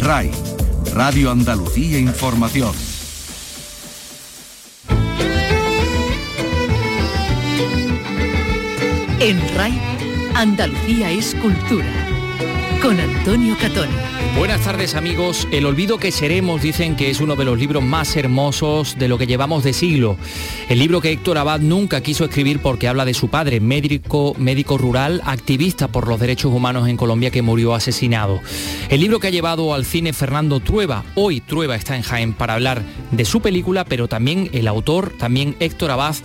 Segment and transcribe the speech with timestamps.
[0.00, 0.30] RAI,
[0.94, 2.72] Radio Andalucía Información.
[9.18, 9.78] En RAI,
[10.34, 11.92] Andalucía es cultura.
[12.80, 13.88] Con Antonio Catón.
[14.36, 15.46] Buenas tardes amigos.
[15.50, 19.18] El olvido que seremos dicen que es uno de los libros más hermosos de lo
[19.18, 20.16] que llevamos de siglo.
[20.68, 24.78] El libro que Héctor Abad nunca quiso escribir porque habla de su padre, médico, médico
[24.78, 28.40] rural, activista por los derechos humanos en Colombia que murió asesinado.
[28.88, 31.04] El libro que ha llevado al cine Fernando Trueba.
[31.16, 35.56] Hoy Trueba está en Jaén para hablar de su película, pero también el autor, también
[35.60, 36.16] Héctor Abad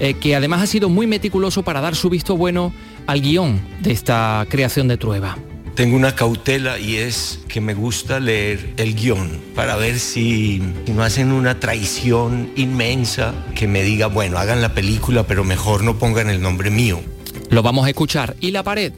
[0.00, 2.72] eh, que además ha sido muy meticuloso para dar su visto bueno
[3.06, 5.36] al guion de esta creación de Trueba.
[5.74, 10.92] Tengo una cautela y es que me gusta leer el guion para ver si, si,
[10.92, 15.98] no hacen una traición inmensa que me diga, bueno, hagan la película, pero mejor no
[15.98, 17.00] pongan el nombre mío.
[17.48, 18.36] Lo vamos a escuchar.
[18.40, 18.92] ¿Y la pared?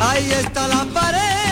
[0.00, 1.45] Ahí está la pared.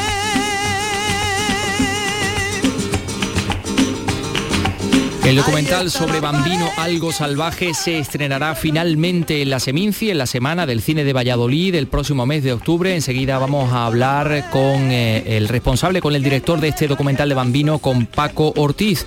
[5.25, 10.67] El documental sobre Bambino Algo Salvaje se estrenará finalmente en la Seminci en la semana
[10.67, 12.95] del cine de Valladolid el próximo mes de octubre.
[12.95, 17.35] Enseguida vamos a hablar con eh, el responsable, con el director de este documental de
[17.35, 19.07] Bambino, con Paco Ortiz,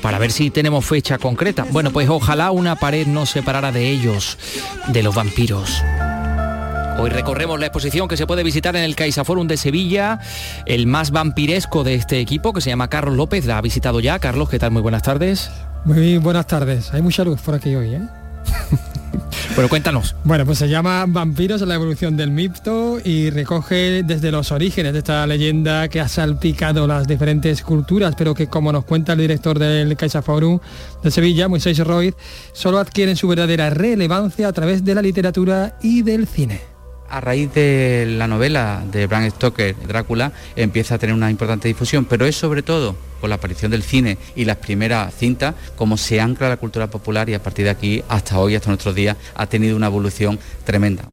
[0.00, 1.66] para ver si tenemos fecha concreta.
[1.70, 4.38] Bueno, pues ojalá una pared nos separara de ellos,
[4.86, 5.82] de los vampiros.
[7.00, 10.18] Hoy recorremos la exposición que se puede visitar en el CaixaForum de Sevilla.
[10.66, 14.18] El más vampiresco de este equipo, que se llama Carlos López, la ha visitado ya.
[14.18, 14.72] Carlos, ¿qué tal?
[14.72, 15.48] Muy buenas tardes.
[15.84, 16.92] Muy buenas tardes.
[16.92, 18.02] Hay mucha luz por aquí hoy, ¿eh?
[19.54, 20.16] Pero cuéntanos.
[20.24, 24.98] Bueno, pues se llama Vampiros, la evolución del mito y recoge desde los orígenes de
[24.98, 29.60] esta leyenda que ha salpicado las diferentes culturas, pero que como nos cuenta el director
[29.60, 30.58] del CaixaForum
[31.04, 32.12] de Sevilla, Moisés Roy,
[32.52, 36.77] solo adquieren su verdadera relevancia a través de la literatura y del cine.
[37.10, 42.04] A raíz de la novela de Bram Stoker, Drácula, empieza a tener una importante difusión,
[42.04, 46.20] pero es sobre todo por la aparición del cine y las primeras cintas, como se
[46.20, 49.46] ancla la cultura popular y a partir de aquí hasta hoy, hasta nuestros días, ha
[49.46, 51.08] tenido una evolución tremenda.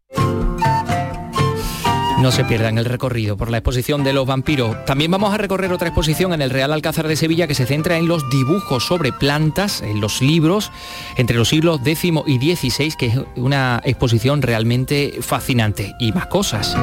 [2.26, 4.84] No se pierdan el recorrido por la exposición de los vampiros.
[4.86, 8.00] También vamos a recorrer otra exposición en el Real Alcázar de Sevilla que se centra
[8.00, 10.72] en los dibujos sobre plantas, en los libros,
[11.18, 15.94] entre los siglos X y XVI, que es una exposición realmente fascinante.
[16.00, 16.76] Y más cosas.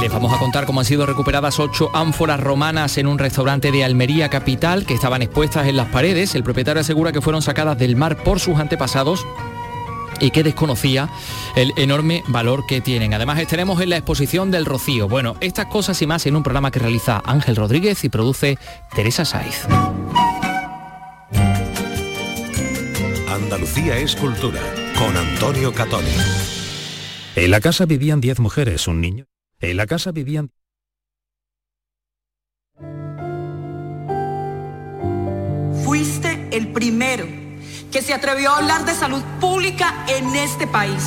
[0.00, 3.84] Les vamos a contar cómo han sido recuperadas ocho ánforas romanas en un restaurante de
[3.84, 6.34] Almería capital que estaban expuestas en las paredes.
[6.34, 9.26] El propietario asegura que fueron sacadas del mar por sus antepasados
[10.20, 11.08] y que desconocía
[11.56, 13.14] el enorme valor que tienen.
[13.14, 15.08] Además estaremos en la exposición del Rocío.
[15.08, 18.58] Bueno, estas cosas y más en un programa que realiza Ángel Rodríguez y produce
[18.94, 19.66] Teresa Saiz.
[23.28, 24.60] Andalucía es cultura
[24.98, 26.08] con Antonio Catoni.
[27.36, 29.26] En la casa vivían 10 mujeres, un niño.
[29.60, 30.50] En la casa vivían...
[35.84, 37.43] Fuiste el primero
[37.94, 41.04] que se atrevió a hablar de salud pública en este país.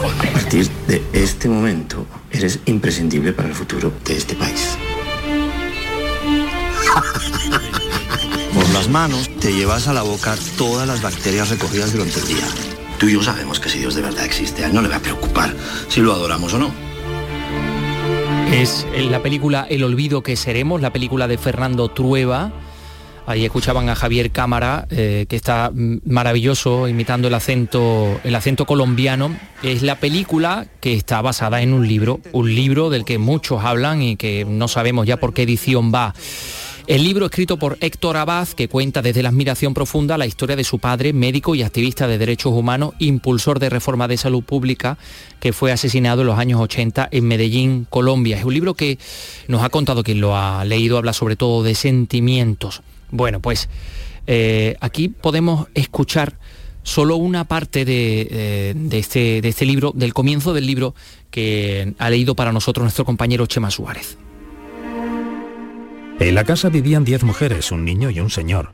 [0.00, 4.78] A partir de este momento, eres imprescindible para el futuro de este país.
[8.54, 12.46] Por las manos te llevas a la boca todas las bacterias recogidas durante el día.
[12.98, 14.96] Tú y yo sabemos que si Dios de verdad existe, a él no le va
[14.96, 15.52] a preocupar
[15.88, 16.70] si lo adoramos o no.
[18.52, 22.52] Es la película El olvido que seremos, la película de Fernando Trueba.
[23.26, 29.34] Ahí escuchaban a Javier Cámara, eh, que está maravilloso imitando el acento, el acento colombiano.
[29.62, 34.02] Es la película que está basada en un libro, un libro del que muchos hablan
[34.02, 36.14] y que no sabemos ya por qué edición va.
[36.86, 40.64] El libro escrito por Héctor Abad, que cuenta desde la admiración profunda la historia de
[40.64, 44.98] su padre, médico y activista de derechos humanos, impulsor de reforma de salud pública,
[45.40, 48.36] que fue asesinado en los años 80 en Medellín, Colombia.
[48.36, 48.98] Es un libro que
[49.48, 52.82] nos ha contado quien lo ha leído, habla sobre todo de sentimientos.
[53.10, 53.68] Bueno, pues
[54.26, 56.34] eh, aquí podemos escuchar
[56.82, 60.94] solo una parte de, eh, este, de este libro, del comienzo del libro
[61.30, 64.18] que ha leído para nosotros nuestro compañero Chema Suárez.
[66.20, 68.72] En la casa vivían diez mujeres, un niño y un señor.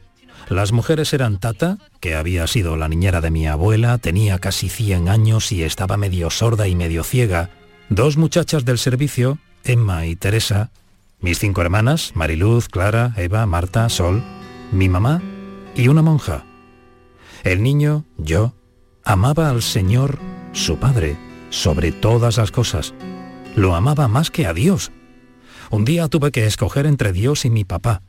[0.51, 5.09] Las mujeres eran Tata, que había sido la niñera de mi abuela, tenía casi 100
[5.09, 7.51] años y estaba medio sorda y medio ciega,
[7.89, 10.71] dos muchachas del servicio, Emma y Teresa,
[11.21, 14.23] mis cinco hermanas, Mariluz, Clara, Eva, Marta, Sol,
[14.73, 15.23] mi mamá
[15.75, 16.45] y una monja.
[17.43, 18.55] El niño, yo,
[19.05, 20.19] amaba al Señor,
[20.53, 21.17] su Padre,
[21.51, 22.95] sobre todas las cosas.
[23.57, 24.93] Lo amaba más que a Dios.
[25.71, 28.03] Un día tuve que escoger entre Dios y mi papá,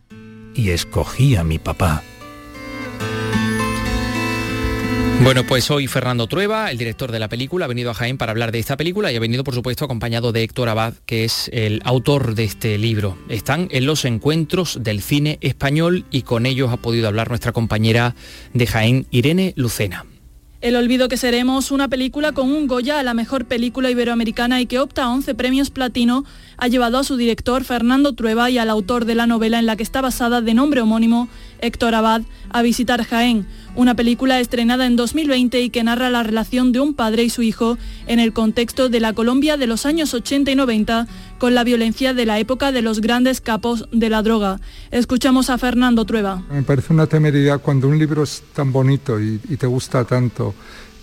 [0.53, 2.03] y escogí a mi papá.
[5.23, 8.31] Bueno, pues hoy Fernando Trueba, el director de la película, ha venido a Jaén para
[8.31, 11.47] hablar de esta película y ha venido, por supuesto, acompañado de Héctor Abad, que es
[11.53, 13.19] el autor de este libro.
[13.29, 18.15] Están en los encuentros del cine español y con ellos ha podido hablar nuestra compañera
[18.55, 20.05] de Jaén, Irene Lucena.
[20.61, 24.67] El olvido que seremos, una película con un Goya a la mejor película iberoamericana y
[24.67, 26.23] que opta a 11 premios platino,
[26.57, 29.75] ha llevado a su director Fernando Trueba y al autor de la novela en la
[29.75, 31.29] que está basada de nombre homónimo,
[31.61, 32.21] Héctor Abad,
[32.51, 36.93] a visitar Jaén, una película estrenada en 2020 y que narra la relación de un
[36.93, 37.77] padre y su hijo
[38.07, 41.07] en el contexto de la Colombia de los años 80 y 90
[41.37, 44.59] con la violencia de la época de los grandes capos de la droga.
[44.91, 46.43] Escuchamos a Fernando Trueba.
[46.51, 50.53] Me parece una temeridad cuando un libro es tan bonito y, y te gusta tanto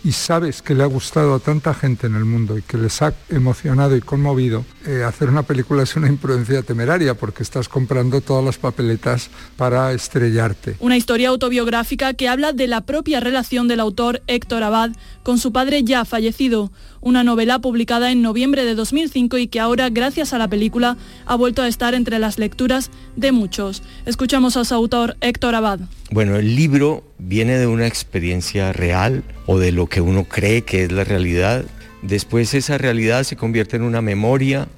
[0.09, 3.03] y sabes que le ha gustado a tanta gente en el mundo y que les
[3.03, 8.23] ha emocionado y conmovido, eh, hacer una película es una imprudencia temeraria porque estás comprando
[8.23, 9.29] todas las papeletas
[9.59, 10.77] para estrellarte.
[10.81, 15.53] Una historia autobiográfica que habla de la propia relación del autor Héctor Abad con su
[15.53, 16.73] padre ya fallecido,
[17.03, 20.97] una novela publicada en noviembre de 2005 y que ahora, gracias a la película,
[21.27, 23.83] ha vuelto a estar entre las lecturas de muchos.
[24.07, 25.81] Escuchamos a su autor Héctor Abad.
[26.11, 30.85] Bueno, el libro viene de una experiencia real o de lo que uno cree que
[30.85, 31.67] es la realidad.
[32.01, 34.69] Después esa realidad se convierte en una memoria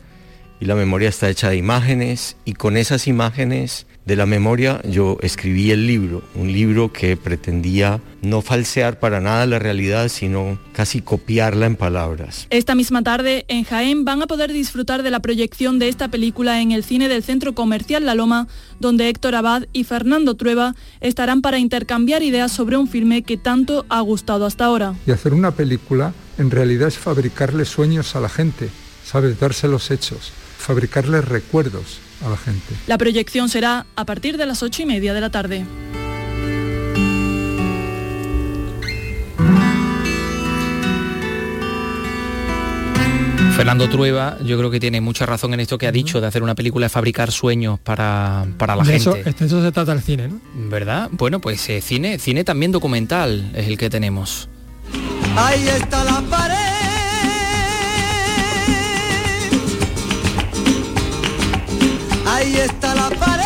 [0.58, 5.18] y la memoria está hecha de imágenes y con esas imágenes de la memoria yo
[5.20, 11.00] escribí el libro, un libro que pretendía no falsear para nada la realidad, sino casi
[11.00, 12.46] copiarla en palabras.
[12.50, 16.60] Esta misma tarde en Jaén van a poder disfrutar de la proyección de esta película
[16.60, 18.48] en el cine del Centro Comercial La Loma,
[18.78, 23.86] donde Héctor Abad y Fernando Trueba estarán para intercambiar ideas sobre un filme que tanto
[23.88, 24.94] ha gustado hasta ahora.
[25.06, 28.70] Y hacer una película en realidad es fabricarle sueños a la gente,
[29.04, 32.74] sabes, darse los hechos, fabricarles recuerdos a la gente.
[32.86, 35.64] La proyección será a partir de las ocho y media de la tarde.
[43.60, 46.42] Fernando Trueba, yo creo que tiene mucha razón en esto que ha dicho de hacer
[46.42, 49.20] una película de fabricar sueños para, para la de gente.
[49.20, 50.40] Eso, de eso se trata el cine, ¿no?
[50.70, 51.10] ¿Verdad?
[51.12, 54.48] Bueno, pues eh, cine, cine también documental es el que tenemos.
[55.36, 56.69] Ahí está la pared.
[62.40, 63.39] Ahí está la pared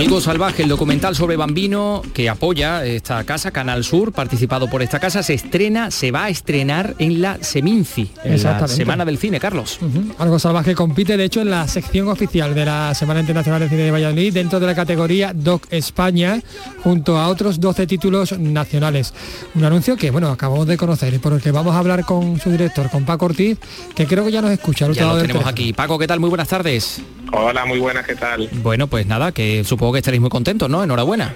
[0.00, 4.98] Algo salvaje, el documental sobre Bambino que apoya esta casa, Canal Sur, participado por esta
[4.98, 8.66] casa, se estrena, se va a estrenar en la Seminci, en la.
[8.66, 9.78] Semana del Cine, Carlos.
[9.82, 10.14] Ujú.
[10.16, 13.82] Algo salvaje compite, de hecho, en la sección oficial de la Semana Internacional de Cine
[13.82, 16.40] de Valladolid, dentro de la categoría Doc España,
[16.82, 19.12] junto a otros 12 títulos nacionales.
[19.54, 22.40] Un anuncio que, bueno, acabamos de conocer y por el que vamos a hablar con
[22.40, 23.58] su director, con Paco Ortiz,
[23.94, 24.90] que creo que ya nos escucha.
[24.92, 25.74] Ya lo del tenemos aquí.
[25.74, 26.20] Paco, ¿qué tal?
[26.20, 27.02] Muy buenas tardes.
[27.32, 28.48] Hola, muy buenas, ¿qué tal?
[28.62, 30.82] Bueno, pues nada, que supongo que estaréis muy contentos, ¿no?
[30.82, 31.34] Enhorabuena.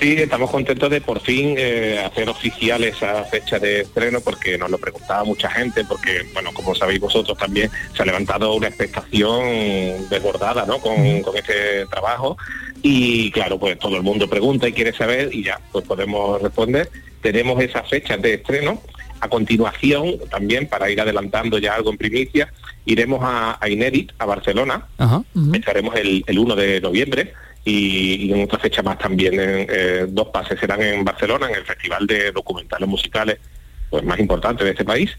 [0.00, 4.68] Sí, estamos contentos de por fin eh, hacer oficial esa fecha de estreno porque nos
[4.68, 10.08] lo preguntaba mucha gente, porque, bueno, como sabéis vosotros también, se ha levantado una expectación
[10.10, 10.78] desbordada, ¿no?
[10.78, 12.36] Con, con este trabajo
[12.82, 16.90] y, claro, pues todo el mundo pregunta y quiere saber y ya, pues podemos responder.
[17.20, 18.82] Tenemos esa fecha de estreno.
[19.20, 22.52] A continuación, también para ir adelantando ya algo en primicia,
[22.84, 25.22] iremos a, a Inédit, a Barcelona, Ajá.
[25.54, 27.32] estaremos el, el 1 de noviembre
[27.64, 31.56] y, y en otra fecha más también, en, eh, dos pases serán en Barcelona, en
[31.56, 33.38] el Festival de Documentales Musicales
[33.88, 35.10] pues más importante de este país.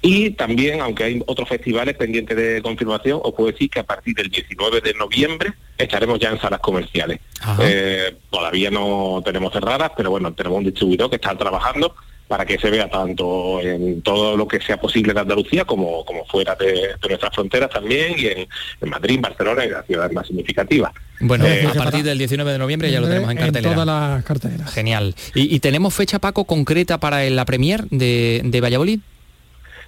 [0.00, 4.14] Y también, aunque hay otros festivales pendientes de confirmación, os puedo decir que a partir
[4.14, 7.18] del 19 de noviembre estaremos ya en salas comerciales.
[7.60, 11.96] Eh, todavía no tenemos cerradas, pero bueno, tenemos un distribuidor que está trabajando
[12.28, 16.24] para que se vea tanto en todo lo que sea posible de Andalucía como, como
[16.24, 18.48] fuera de, de nuestras fronteras también y en,
[18.80, 20.92] en Madrid, Barcelona y las ciudades más significativas.
[21.20, 23.74] Bueno, Eh, a partir del 19 de noviembre ya lo tenemos en cartelera.
[23.74, 24.72] todas las carteleras.
[24.72, 25.14] Genial.
[25.34, 29.00] ¿Y, y tenemos fecha, Paco, concreta para la premier de, de Valladolid?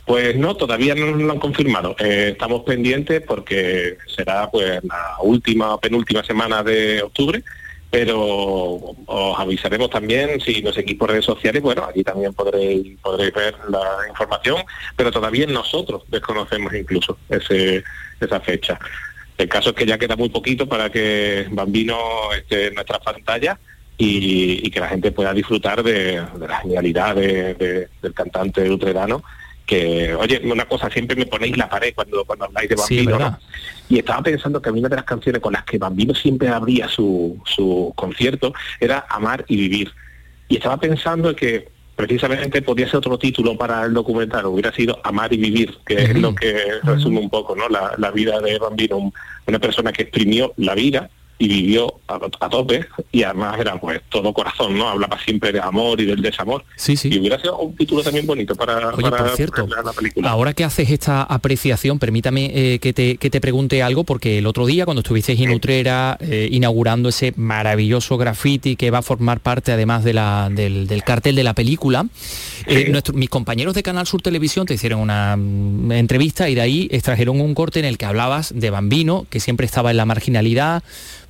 [0.05, 1.97] Pues no, todavía no nos lo han confirmado.
[1.99, 7.43] Eh, estamos pendientes porque será pues la última, penúltima semana de octubre,
[7.97, 8.21] pero
[9.07, 13.55] os avisaremos también si nos seguís por redes sociales, bueno, allí también podréis, podréis ver
[13.71, 14.59] la información,
[14.97, 17.83] pero todavía nosotros desconocemos incluso ese,
[18.21, 18.79] esa fecha.
[19.39, 21.97] El caso es que ya queda muy poquito para que Bambino
[22.35, 23.57] esté en nuestras pantallas
[23.97, 29.23] y, que la gente pueda disfrutar de, la genialidad de- de- del cantante utrerano
[29.67, 33.19] que, oye, una cosa, siempre me ponéis la pared cuando, cuando habláis de Bambino.
[33.89, 36.49] Y estaba pensando que a mí una de las canciones con las que Bambino siempre
[36.49, 39.91] abría su, su concierto era Amar y Vivir.
[40.49, 45.33] Y estaba pensando que precisamente podía ser otro título para el documental, hubiera sido Amar
[45.33, 47.69] y Vivir, que es lo que resume un poco ¿no?
[47.69, 49.13] la, la vida de Bambino, un-
[49.47, 51.09] una persona que exprimió la vida
[51.39, 54.89] y vivió a, a tope y además era pues todo corazón, ¿no?
[54.89, 56.65] Hablaba siempre de amor y del desamor.
[56.77, 57.09] Sí, sí.
[57.13, 60.31] Y hubiera sido un título también bonito para, Oye, para por cierto, la película.
[60.31, 64.47] ahora que haces esta apreciación, permítame eh, que, te, que te pregunte algo, porque el
[64.47, 69.41] otro día cuando estuvisteis en Utrera eh, inaugurando ese maravilloso graffiti que va a formar
[69.41, 72.07] parte además de la, del, del cartel de la película,
[72.67, 76.61] eh, nuestro- mis compañeros de Canal Sur Televisión te hicieron una mm, entrevista y de
[76.63, 80.07] ahí extrajeron un corte en el que hablabas de Bambino, que siempre estaba en la
[80.07, 80.83] marginalidad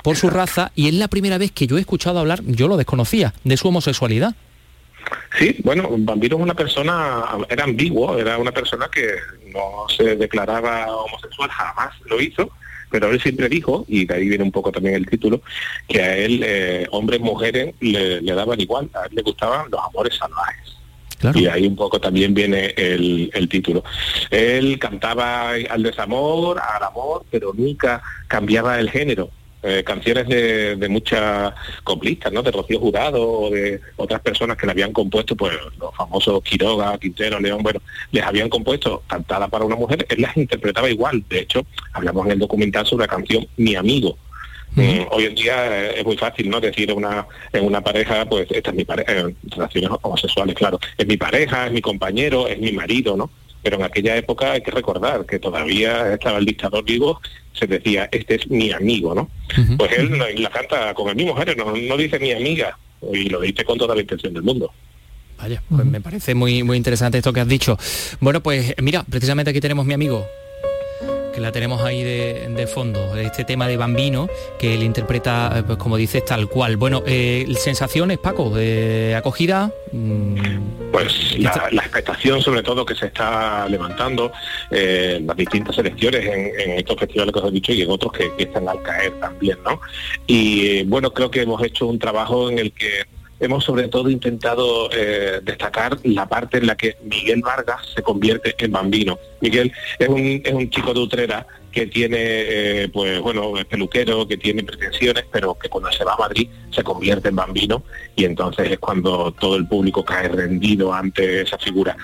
[0.07, 2.77] por su raza, y es la primera vez que yo he escuchado hablar, yo lo
[2.77, 4.37] desconocía, de su homosexualidad.
[5.37, 9.17] Sí, bueno, Bambino es una persona, era ambiguo, era una persona que
[9.53, 12.49] no se declaraba homosexual, jamás lo hizo,
[12.89, 15.43] pero él siempre dijo, y de ahí viene un poco también el título,
[15.89, 19.81] que a él, eh, hombres, mujeres, le, le daban igual, a él le gustaban los
[19.89, 20.77] amores salvajes.
[21.35, 23.83] Y ahí un poco también viene el, el título.
[24.31, 29.31] Él cantaba al desamor, al amor, pero nunca cambiaba el género.
[29.67, 32.43] Eh, canciones de, de muchas coplistas, ¿no?
[32.43, 36.97] De Rocío Jurado o de otras personas que le habían compuesto, pues los famosos Quiroga,
[36.99, 37.81] Quintero, León, bueno,
[38.13, 41.25] les habían compuesto cantada para una mujer, él las interpretaba igual.
[41.29, 44.17] De hecho, hablamos en el documental sobre la canción Mi Amigo,
[44.77, 46.61] Mm, hoy en día eh, es muy fácil, ¿no?
[46.61, 50.79] Decir en una, en una pareja, pues esta es mi pareja, en relaciones homosexuales, claro,
[50.99, 53.31] es mi pareja, es mi compañero, es mi marido, ¿no?
[53.67, 57.21] Pero en aquella época hay que recordar que todavía estaba el dictador vivo,
[57.53, 59.29] se decía, este es mi amigo, ¿no?
[59.77, 62.79] Pues él la canta con el mismo género, no, no dice mi amiga,
[63.13, 64.73] y lo dice con toda la intención del mundo.
[65.37, 67.77] Vaya, pues me parece muy, muy interesante esto que has dicho.
[68.21, 70.25] Bueno, pues mira, precisamente aquí tenemos mi amigo,
[71.37, 74.27] que la tenemos ahí de, de fondo, este tema de Bambino,
[74.59, 76.79] que él interpreta, eh, pues como dices, tal cual.
[76.79, 79.71] Bueno, eh, sensaciones, Paco, de acogida.
[79.93, 84.33] mm, Pues la, la expectación sobre todo que se está levantando
[84.71, 88.13] eh, las distintas elecciones en, en estos festivales que os he dicho y en otros
[88.15, 89.79] que, que están al caer también, ¿no?
[90.27, 93.05] Y bueno, creo que hemos hecho un trabajo en el que
[93.41, 98.55] hemos sobre todo intentado eh, destacar la parte en la que Miguel Vargas se convierte
[98.59, 99.19] en bambino.
[99.41, 104.27] Miguel es un, es un chico de Utrera que tiene, eh, pues bueno, es peluquero,
[104.27, 107.83] que tiene pretensiones, pero que cuando se va a Madrid se convierte en bambino
[108.15, 111.95] y entonces es cuando todo el público cae rendido ante esa figura.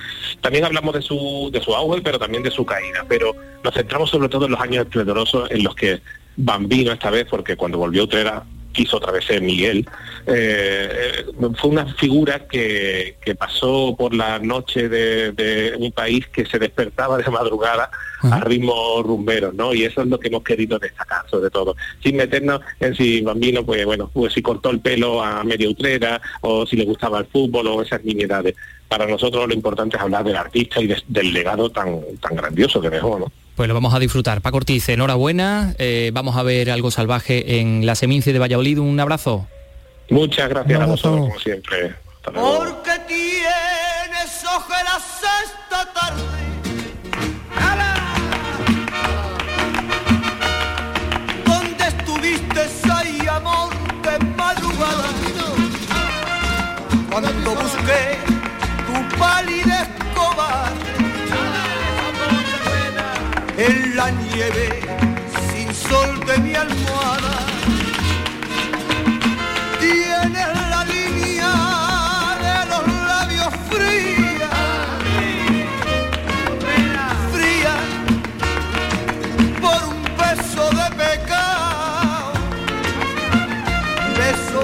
[0.42, 3.34] También hablamos de su, de su auge, pero también de su caída, pero
[3.64, 6.02] nos centramos sobre todo en los años esplendorosos en los que
[6.36, 9.86] Bambino esta vez, porque cuando volvió Utrera quiso otra vez ser Miguel,
[10.26, 16.26] eh, eh, fue una figura que, que pasó por la noche de, de un país
[16.28, 17.90] que se despertaba de madrugada
[18.22, 19.74] a ritmo rumbero, ¿no?
[19.74, 21.74] Y eso es lo que hemos querido destacar, sobre todo.
[22.02, 26.20] Sin meternos en si Bambino, pues bueno, pues si cortó el pelo a media utrera,
[26.40, 28.54] o si le gustaba el fútbol, o esas nimiedades.
[28.88, 32.80] Para nosotros lo importante es hablar del artista y de- del legado tan, tan grandioso
[32.80, 33.32] que dejó, ¿no?
[33.56, 34.40] Pues lo vamos a disfrutar.
[34.40, 35.74] Paco Ortiz, enhorabuena.
[35.78, 38.78] eh, vamos a ver algo salvaje en la Seminci de Valladolid.
[38.78, 39.46] Un abrazo.
[40.10, 41.94] Muchas gracias a vosotros, como siempre.
[42.16, 42.58] Hasta luego.
[42.58, 45.02] Porque tienes ojeras
[45.44, 46.22] esta tarde.
[51.44, 52.60] ¿Dónde estuviste
[52.92, 53.70] ahí, amor
[54.02, 55.04] de madrugada?
[57.10, 57.81] Cuando busqué
[65.52, 67.46] sin sol de mi almohada.
[69.78, 71.52] Tienes la línea
[72.44, 74.50] de los labios fría,
[77.32, 77.76] fría,
[79.60, 82.32] por un beso de pecado,
[84.18, 84.62] beso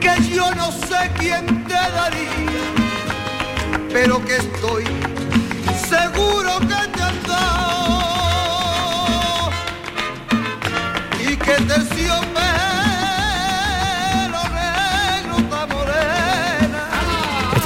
[0.00, 2.64] que yo no sé quién te daría,
[3.92, 5.03] pero que estoy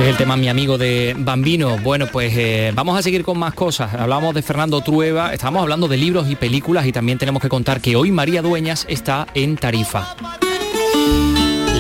[0.09, 1.77] el tema mi amigo de Bambino.
[1.79, 3.93] Bueno, pues eh, vamos a seguir con más cosas.
[3.93, 7.83] Hablamos de Fernando Trueba, estamos hablando de libros y películas y también tenemos que contar
[7.83, 10.17] que hoy María Dueñas está en Tarifa.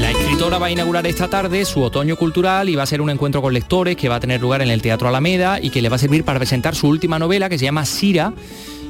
[0.00, 3.08] La escritora va a inaugurar esta tarde su otoño cultural y va a ser un
[3.08, 5.88] encuentro con lectores que va a tener lugar en el Teatro Alameda y que le
[5.88, 8.34] va a servir para presentar su última novela que se llama Sira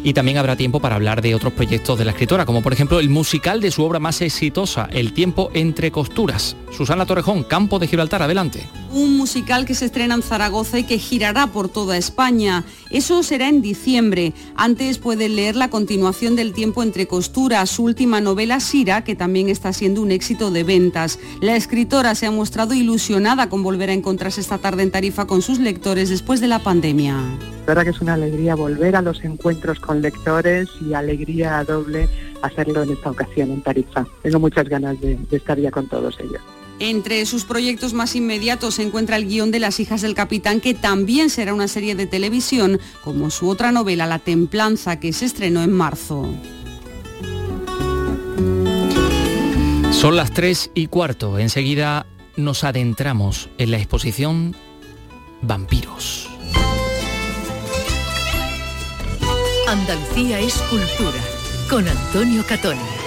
[0.02, 3.00] y también habrá tiempo para hablar de otros proyectos de la escritora, como por ejemplo
[3.00, 6.56] el musical de su obra más exitosa, El tiempo entre costuras.
[6.76, 8.68] Susana Torrejón, Campo de Gibraltar, adelante.
[8.92, 12.64] Un musical que se estrena en Zaragoza y que girará por toda España.
[12.90, 14.32] Eso será en diciembre.
[14.56, 19.48] Antes pueden leer la continuación del tiempo entre costuras, su última novela Sira, que también
[19.48, 21.18] está siendo un éxito de ventas.
[21.42, 25.42] La escritora se ha mostrado ilusionada con volver a encontrarse esta tarde en Tarifa con
[25.42, 27.14] sus lectores después de la pandemia.
[27.14, 32.08] La verdad que es una alegría volver a los encuentros con lectores y alegría doble
[32.40, 34.06] hacerlo en esta ocasión en Tarifa.
[34.22, 36.40] Tengo muchas ganas de, de estar ya con todos ellos.
[36.80, 40.74] Entre sus proyectos más inmediatos se encuentra el guion de Las hijas del capitán, que
[40.74, 45.62] también será una serie de televisión, como su otra novela, La templanza, que se estrenó
[45.62, 46.32] en marzo.
[49.90, 51.40] Son las 3 y cuarto.
[51.40, 52.06] Enseguida
[52.36, 54.54] nos adentramos en la exposición
[55.42, 56.28] Vampiros.
[59.66, 61.18] Andalucía es cultura.
[61.68, 62.97] Con Antonio Catoni.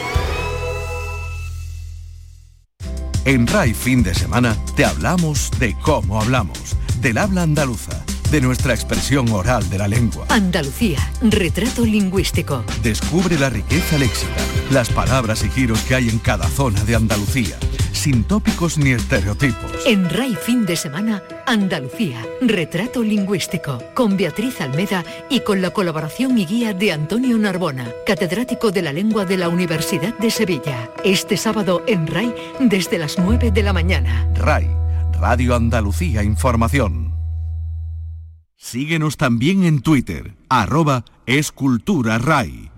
[3.23, 6.57] En RAI Fin de Semana te hablamos de cómo hablamos,
[7.01, 10.25] del habla andaluza, de nuestra expresión oral de la lengua.
[10.29, 12.63] Andalucía, retrato lingüístico.
[12.81, 17.57] Descubre la riqueza léxica, las palabras y giros que hay en cada zona de Andalucía,
[17.93, 19.85] sin tópicos ni estereotipos.
[19.85, 26.37] En RAI Fin de Semana, Andalucía, retrato lingüístico, con Beatriz Almeda y con la colaboración
[26.37, 30.89] y guía de Antonio Narbona, catedrático de la lengua de la Universidad de Sevilla.
[31.03, 34.27] Este sábado en RAI desde las 9 de la mañana.
[34.35, 34.67] RAI,
[35.19, 37.13] Radio Andalucía Información.
[38.57, 42.70] Síguenos también en Twitter, arroba escultura RAI.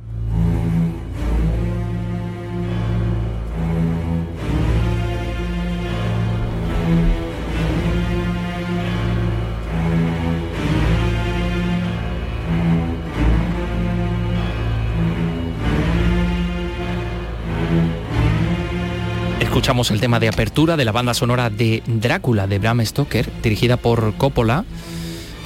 [19.63, 23.77] Escuchamos el tema de apertura de la banda sonora de Drácula de Bram Stoker, dirigida
[23.77, 24.65] por Coppola,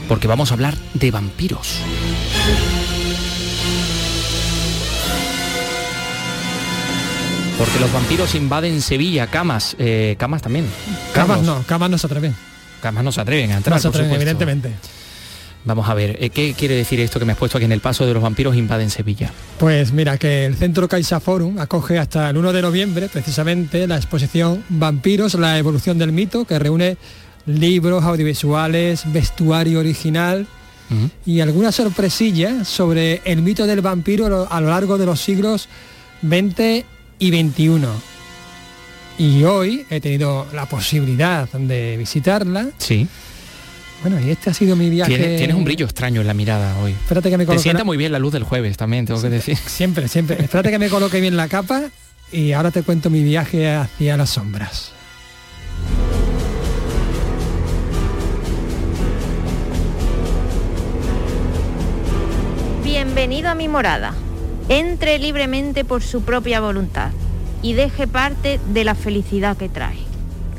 [0.08, 1.78] porque vamos a hablar de vampiros.
[7.60, 10.66] Porque los vampiros invaden Sevilla, Camas, eh, Camas también.
[11.14, 12.36] Camas no, Camas no se atreven.
[12.82, 14.32] Camas no se atreven a entrar, No se por atreven, supuesto.
[14.32, 14.97] evidentemente.
[15.68, 17.82] Vamos a ver, eh, ¿qué quiere decir esto que me has puesto aquí en el
[17.82, 19.34] paso de los vampiros invaden Sevilla?
[19.60, 23.98] Pues mira, que el Centro Caixa Forum acoge hasta el 1 de noviembre precisamente la
[23.98, 26.96] exposición Vampiros, la evolución del mito, que reúne
[27.46, 30.48] libros, audiovisuales, vestuario original
[31.26, 35.68] y algunas sorpresillas sobre el mito del vampiro a lo largo de los siglos
[36.22, 36.86] XX
[37.20, 37.82] y XXI.
[39.18, 42.70] Y hoy he tenido la posibilidad de visitarla.
[42.78, 43.06] Sí.
[44.02, 45.16] Bueno, y este ha sido mi viaje.
[45.18, 46.92] Tienes, tienes un brillo extraño en la mirada hoy.
[46.92, 49.22] Espérate que me Te coloque sienta la- muy bien la luz del jueves también, tengo
[49.22, 49.58] que decir.
[49.58, 50.42] Siempre, siempre.
[50.42, 51.84] Espérate que me coloque bien la capa
[52.32, 54.92] y ahora te cuento mi viaje hacia las sombras.
[62.84, 64.14] Bienvenido a mi morada.
[64.70, 67.12] Entre libremente por su propia voluntad
[67.62, 69.98] y deje parte de la felicidad que trae.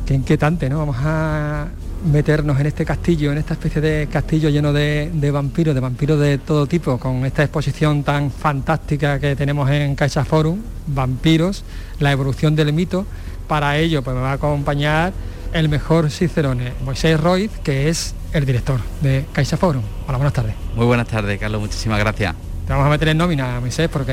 [0.07, 0.79] Qué inquietante, ¿no?
[0.79, 1.69] Vamos a
[2.05, 6.19] meternos en este castillo, en esta especie de castillo lleno de, de vampiros, de vampiros
[6.21, 11.65] de todo tipo, con esta exposición tan fantástica que tenemos en Caixa Forum, Vampiros,
[11.99, 13.07] la evolución del mito.
[13.47, 15.13] Para ello, pues me va a acompañar
[15.53, 19.83] el mejor Cicerone, Moisés Roy, que es el director de Caixa Forum.
[20.07, 20.55] Hola, buenas tardes.
[20.75, 22.48] Muy buenas tardes, Carlos, muchísimas gracias.
[22.69, 24.13] Te vamos a meter en nómina, Moisés, porque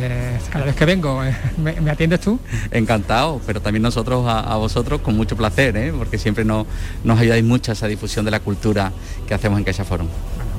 [0.49, 2.39] cada vez que vengo, eh, ¿me, me atiendes tú?
[2.71, 5.91] Encantado, pero también nosotros a, a vosotros con mucho placer, ¿eh?
[5.95, 6.65] porque siempre nos,
[7.03, 8.93] nos ayudáis mucho a esa difusión de la cultura
[9.27, 10.07] que hacemos en Caixa Forum.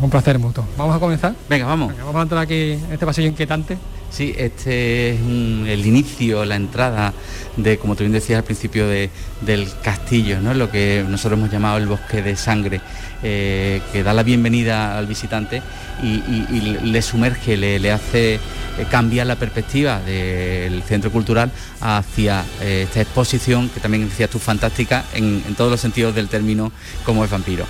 [0.02, 0.66] Un placer mutuo.
[0.76, 1.34] ¿Vamos a comenzar?
[1.48, 1.88] Venga, vamos.
[1.88, 3.78] Venga, vamos a entrar aquí en este pasillo inquietante.
[4.10, 7.14] Sí, este es un- el inicio, la entrada
[7.56, 9.08] de, como tú bien decías al principio, de-
[9.40, 10.52] del castillo, ¿no?
[10.52, 12.80] lo que nosotros hemos llamado el bosque de sangre,
[13.28, 15.60] eh, que da la bienvenida al visitante
[16.00, 16.20] y,
[16.84, 18.40] le sumerge, le, hace eh,
[18.88, 25.04] cambiar la perspectiva del centro cultural hacia eh, esta exposición, que también decías tú, fantástica
[25.12, 26.70] en, en todos los sentidos del término,
[27.04, 27.66] como es vampiro.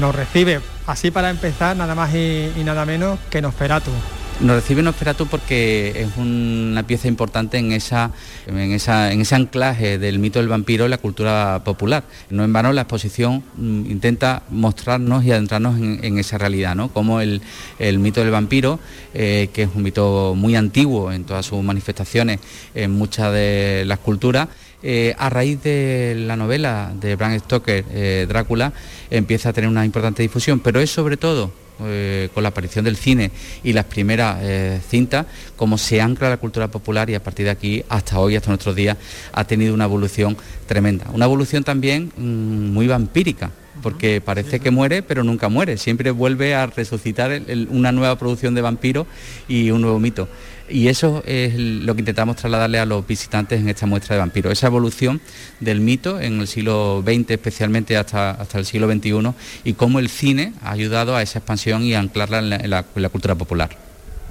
[0.00, 3.92] Nos recibe, así para empezar, nada más y, y nada menos que Nosferatu.
[4.38, 10.84] Nos recibe Nosferatu porque es una pieza importante en, ese anclaje del mito del vampiro
[10.84, 12.04] en la cultura popular.
[12.28, 16.92] No en vano la exposición mm, intenta mostrarnos y adentrarnos en, esa realidad, ¿no?
[16.92, 17.40] como el,
[17.78, 18.78] el mito del vampiro,
[19.14, 22.38] eh, que es un mito muy antiguo en todas sus manifestaciones,
[22.74, 24.48] en muchas de las culturas,
[24.82, 28.74] eh, a raíz de la novela de Bram Stoker, eh, Drácula,
[29.08, 32.96] empieza a tener una importante difusión, pero es sobre todo eh, con la aparición del
[32.96, 33.30] cine
[33.62, 37.50] y las primeras eh, cintas, como se ancla la cultura popular y a partir de
[37.50, 38.96] aquí hasta hoy, hasta nuestros días,
[39.32, 40.36] ha tenido una evolución
[40.66, 41.06] tremenda.
[41.12, 43.50] Una evolución también mm, muy vampírica,
[43.82, 48.16] porque parece que muere, pero nunca muere, siempre vuelve a resucitar el- el- una nueva
[48.18, 49.06] producción de vampiros
[49.48, 50.28] y un nuevo mito.
[50.68, 54.52] Y eso es lo que intentamos trasladarle a los visitantes en esta muestra de vampiros,
[54.52, 55.20] esa evolución
[55.60, 59.32] del mito en el siglo XX, especialmente hasta, hasta el siglo XXI,
[59.64, 63.34] y cómo el cine ha ayudado a esa expansión y a anclarla en la- cultura
[63.36, 63.70] popular.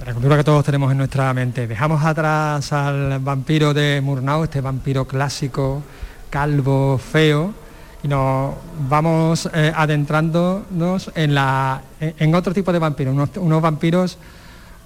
[0.04, 1.66] la cultura que todos tenemos en nuestra mente.
[1.66, 5.82] Dejamos atrás al vampiro de Murnau, este vampiro clásico,
[6.28, 7.54] calvo, feo,
[8.02, 8.54] y nos
[8.90, 14.18] vamos eh, adentrándonos en, la, en otro tipo de vampiros, unos, vampiros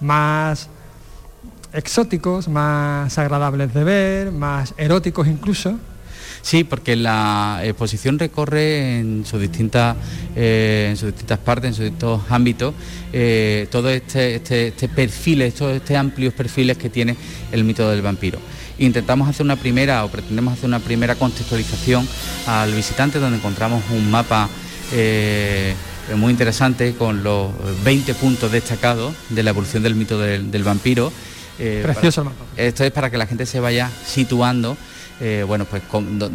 [0.01, 0.69] más
[1.73, 5.79] exóticos, más agradables de ver, más eróticos incluso.
[6.43, 9.97] Sí, porque la exposición recorre en sus distintas,
[10.35, 12.75] eh, en sus distintas partes, en sus distintos ámbitos,
[13.13, 14.89] eh, todos este, este, este
[15.51, 17.15] todos estos amplios perfiles que tiene
[17.53, 18.39] el mito del vampiro
[18.81, 22.09] intentamos hacer una primera o pretendemos hacer una primera contextualización
[22.47, 24.49] al visitante donde encontramos un mapa
[24.93, 25.75] eh,
[26.17, 27.51] muy interesante con los
[27.85, 31.13] 20 puntos destacados de la evolución del mito del, vampiro.
[31.61, 32.45] Eh, Precioso mapa.
[32.57, 34.77] Esto es para que la gente se vaya situando
[35.23, 35.83] eh, bueno, pues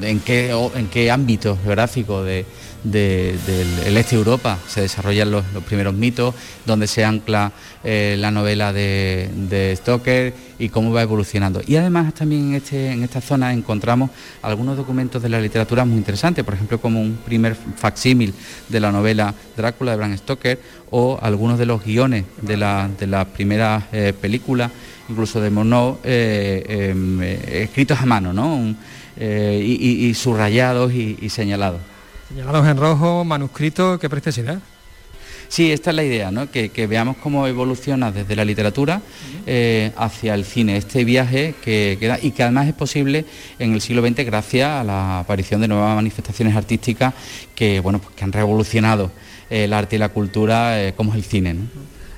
[0.03, 2.45] en, qué, en qué ámbito geográfico de,
[2.83, 6.35] del este de Europa se desarrollan los, primeros mitos,
[6.67, 7.51] dónde se ancla
[7.83, 11.61] eh, la novela de, de, Stoker y cómo va evolucionando.
[11.65, 14.11] Y además también en, este, en esta zona encontramos
[14.43, 18.35] algunos documentos de la literatura muy interesantes, por ejemplo como un primer facsímil
[18.69, 20.59] de la novela Drácula de Bram Stoker
[20.91, 24.71] o algunos de los guiones de, la, de las primeras eh, películas,
[25.09, 28.75] incluso de Monod, eh, em, escritos a mano, ¿no?
[29.17, 31.81] y, subrayados y señalados.
[32.27, 34.59] Señalados en rojo, manuscrito, qué preciosidad.
[35.47, 36.49] Sí, esta es la idea, ¿no?
[36.49, 39.01] que, veamos cómo evoluciona desde la literatura
[39.45, 43.25] eh, hacia el cine, este viaje que, queda y que además es posible
[43.59, 47.13] en el siglo XX gracias a la aparición de nuevas manifestaciones artísticas
[47.53, 49.11] que, bueno, pues que han revolucionado
[49.49, 51.55] eh, el arte y la cultura, eh, como es el cine.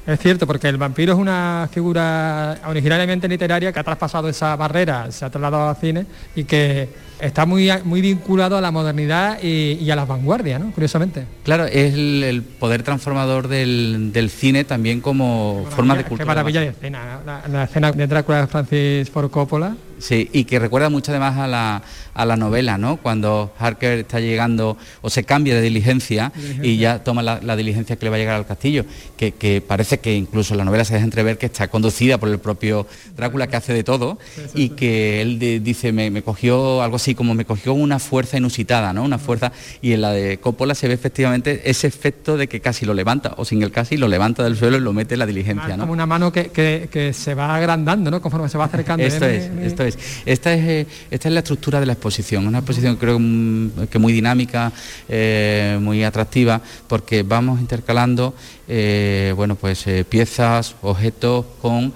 [0.07, 5.11] Es cierto, porque el vampiro es una figura originariamente literaria que ha traspasado esa barrera,
[5.11, 6.87] se ha trasladado al cine y que
[7.19, 10.71] está muy, muy vinculado a la modernidad y, a las vanguardias, ¿no?
[10.71, 11.25] Curiosamente.
[11.43, 16.23] Claro, es el, poder transformador del, cine también como forma de cultura.
[16.23, 19.75] Qué maravilla de escena, la, escena de Drácula de Francis Ford Coppola.
[19.99, 21.83] Sí, y que recuerda mucho además a la,
[22.13, 22.97] a la novela, ¿no?
[22.97, 26.31] Cuando Harker está llegando o se cambia de diligencia,
[26.63, 30.15] y ya toma la, diligencia que le va a llegar al castillo, que, parece que
[30.15, 33.73] incluso la novela se deja entrever que está conducida por el propio Drácula que hace
[33.73, 34.17] de todo
[34.53, 38.93] y que él dice, me, me cogió algo así como me cogió una fuerza inusitada,
[38.93, 39.03] ¿no?
[39.03, 42.85] Una fuerza, y en la de Coppola se ve efectivamente ese efecto de que casi
[42.85, 45.25] lo levanta, o sin el casi lo levanta del suelo y lo mete en la
[45.25, 45.83] diligencia, ¿no?
[45.83, 48.21] Como una mano que, se va agrandando, ¿no?
[48.21, 49.05] Conforme se va acercando.
[49.07, 49.86] Esto es, esto es.
[50.25, 53.99] Esta es, eh, esta es la estructura de la exposición, una exposición creo mm, que
[53.99, 54.71] muy dinámica,
[55.07, 58.33] eh, muy atractiva, porque vamos intercalando
[58.67, 61.93] eh, bueno, pues piezas, objetos con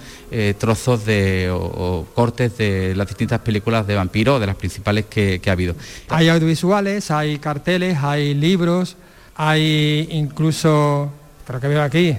[0.58, 5.52] trozos de, o, cortes de las distintas películas de vampiros, de las principales que, ha
[5.52, 5.76] habido.
[6.08, 8.96] Hay audiovisuales, hay carteles, hay libros,
[9.36, 11.12] hay incluso,
[11.46, 12.16] pero que veo aquí,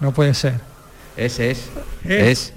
[0.00, 0.60] no puede ser.
[1.16, 1.58] Ese es.
[2.04, 2.52] es.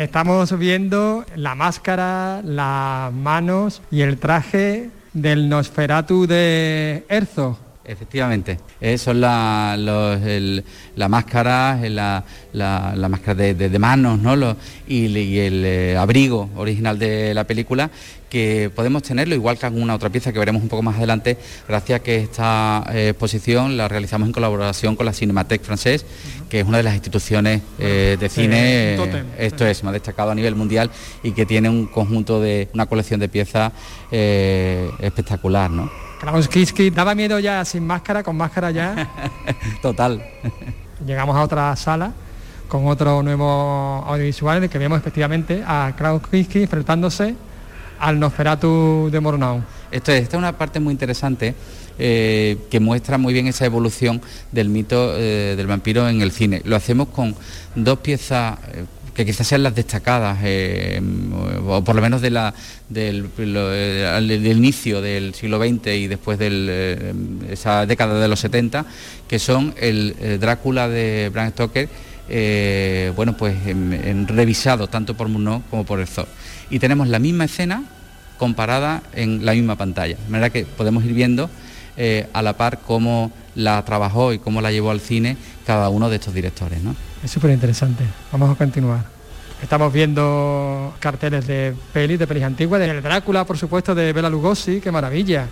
[0.00, 7.58] Estamos viendo la máscara, las manos y el traje del Nosferatu de Erzo.
[7.90, 12.22] Efectivamente, eh, son la, la máscara, eh, la,
[12.52, 14.56] la, máscara de, manos ¿no?
[14.86, 17.90] y, el eh, abrigo original de la película
[18.28, 21.98] que podemos tenerlo, igual que alguna otra pieza que veremos un poco más adelante, gracias
[21.98, 26.04] a que esta exposición la realizamos en colaboración con la Cinémathèque Française,
[26.48, 28.94] que es una de las instituciones de cine,
[29.36, 30.92] esto es, más destacado a nivel mundial
[31.24, 33.72] y que tiene un conjunto de, una colección de piezas
[34.12, 35.72] espectacular.
[35.72, 36.09] ¿no?
[36.20, 39.08] Klaus Kinski daba miedo ya sin máscara, con máscara ya.
[39.82, 40.22] Total.
[41.06, 42.12] Llegamos a otra sala
[42.68, 47.34] con otro nuevo audiovisual en el que vemos efectivamente a Klaus Kinski enfrentándose
[47.98, 49.62] al Nosferatu de Mornau.
[49.90, 51.54] Esto es, esta es una parte muy interesante
[51.98, 54.20] eh, que muestra muy bien esa evolución
[54.52, 56.62] del mito eh, del vampiro en el cine.
[56.64, 57.34] Lo hacemos con
[57.74, 58.84] dos piezas eh,
[59.20, 60.98] que quizás sean las destacadas, eh,
[61.66, 62.54] o por lo menos de la,
[62.88, 63.28] del,
[64.46, 67.12] inicio del siglo XX y después de eh,
[67.50, 68.86] esa década de los 70,
[69.28, 71.90] que son el, Drácula de Bram Stoker,
[72.30, 73.56] eh, bueno, pues
[74.26, 76.26] revisado tanto por Murnau como por el Zoo.
[76.70, 77.84] Y tenemos la misma escena
[78.38, 81.50] comparada en la misma pantalla, de manera que podemos ir viendo
[82.32, 86.16] a la par cómo la trabajó y cómo la llevó al cine cada uno de
[86.16, 86.78] estos directores.
[87.22, 88.04] Es súper interesante.
[88.32, 89.04] Vamos a continuar.
[89.62, 94.80] Estamos viendo carteles de pelis, de pelis antiguas, de Drácula, por supuesto, de Bela Lugosi,
[94.80, 95.46] qué maravilla.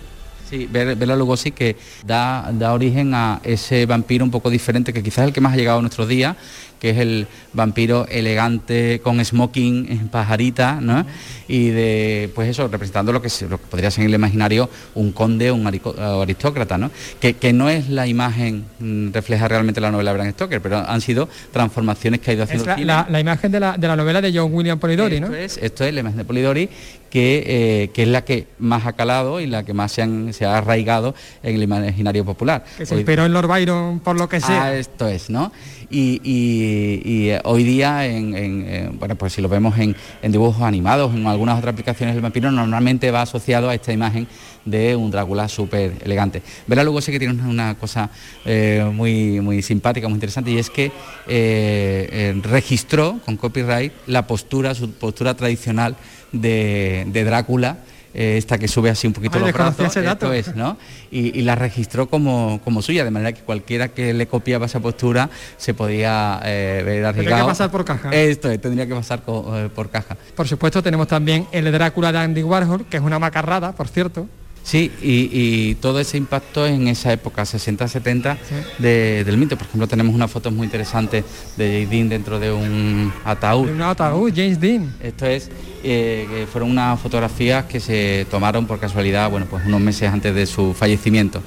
[0.49, 5.19] Sí, Bela Lugosi que da, da origen a ese vampiro un poco diferente, que quizás
[5.19, 6.35] es el que más ha llegado a nuestros días,
[6.79, 11.05] que es el vampiro elegante con smoking en pajarita, ¿no?
[11.47, 15.11] Y de, pues eso, representando lo que, lo que podría ser en el imaginario un
[15.11, 16.89] conde o un aristócrata, ¿no?
[17.19, 20.77] Que, que, no es la imagen, mm, refleja realmente la novela de Bram Stoker, pero
[20.77, 23.95] han sido transformaciones que ha ido haciendo la, la, la, imagen de la, de la,
[23.95, 25.35] novela de John William Polidori, esto ¿no?
[25.35, 26.69] Es, esto es la imagen de Polidori,
[27.09, 30.33] que, eh, que, es la que más ha calado y la que más se, han,
[30.33, 32.63] se ha arraigado en el imaginario popular.
[32.77, 34.65] Que se inspiró en Lord Byron por lo que sea.
[34.65, 35.51] Ah, esto es, ¿no?
[35.89, 40.61] Y, y, y hoy día, en, en, bueno, pues si lo vemos en, en, dibujos
[40.61, 44.27] animados, en algunas otras aplicaciones del vampiro, normalmente va asociado a esta imagen
[44.65, 46.43] de un Drácula súper elegante.
[46.67, 48.11] Bela Lugosi sí que tiene una, una cosa
[48.45, 50.91] eh, muy, muy simpática, muy interesante, y es que
[51.27, 55.95] eh, registró con copyright la postura, su postura tradicional
[56.31, 57.77] de, de Drácula,
[58.13, 60.33] eh, esta que sube así un poquito Ay, los brazos, ese dato.
[60.33, 60.77] esto es, ¿no?
[61.11, 64.79] Y, y, la registró como, como suya, de manera que cualquiera que le copiaba esa
[64.79, 67.15] postura se podía eh, ver arriesgado.
[67.15, 68.09] Tendría que pasar por caja.
[68.11, 70.17] Esto es, tendría que pasar co, eh, por caja.
[70.35, 74.27] Por supuesto tenemos también el Drácula de Andy Warhol, que es una macarrada, por cierto.
[74.63, 78.55] Sí, y, y, todo ese impacto en esa época, 60-70 sí.
[78.77, 79.57] de, del mito.
[79.57, 81.23] Por ejemplo, tenemos una foto muy interesante
[81.57, 83.67] de James Dean dentro de un ataúd.
[83.67, 84.93] De un ataúd, James Dean.
[85.01, 85.49] Esto es,
[85.83, 90.35] eh, que fueron unas fotografías que se tomaron por casualidad, bueno, pues unos meses antes
[90.35, 91.41] de su fallecimiento.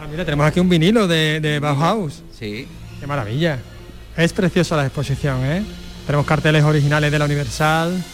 [0.00, 2.22] Ah, mira, tenemos aquí un vinilo de, de Bauhaus.
[2.38, 2.68] Sí.
[3.00, 3.58] Qué maravilla.
[4.16, 5.64] Es preciosa la exposición, ¿eh?
[6.06, 8.04] Tenemos carteles originales de la Universal.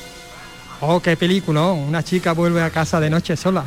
[0.81, 3.65] Oh, qué película, una chica vuelve a casa de noche sola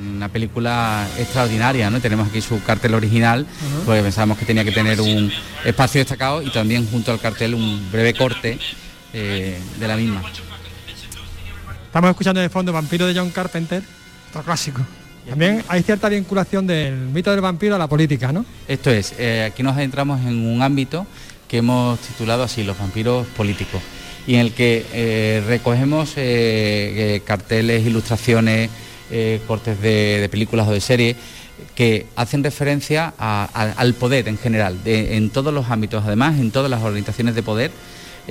[0.00, 2.00] una película extraordinaria, ¿no?
[2.00, 3.84] Tenemos aquí su cartel original, uh -huh.
[3.84, 5.30] porque pensábamos que tenía que tener un
[5.64, 8.58] espacio destacado y también junto al cartel un breve corte
[9.12, 10.22] eh, de la misma.
[11.86, 13.82] Estamos escuchando de fondo Vampiro de John Carpenter,
[14.30, 14.80] otro clásico.
[15.28, 18.44] También hay cierta vinculación del mito del vampiro a la política, ¿no?
[18.66, 21.06] Esto es, eh, aquí nos adentramos en un ámbito
[21.46, 23.82] que hemos titulado así, los vampiros políticos,
[24.26, 28.70] y en el que eh, recogemos eh, carteles, ilustraciones,
[29.10, 31.16] eh, cortes de, de, películas o de series
[31.74, 36.38] que hacen referencia a, a, al poder en general, de, en todos los ámbitos, además
[36.38, 37.70] en todas las orientaciones de poder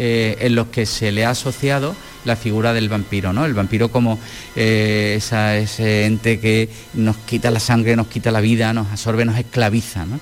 [0.01, 3.45] eh, en los que se le ha asociado la figura del vampiro, ¿no?
[3.45, 4.19] El vampiro como
[4.55, 9.25] eh, esa, ese ente que nos quita la sangre, nos quita la vida, nos absorbe,
[9.25, 10.19] nos esclaviza, ¿no?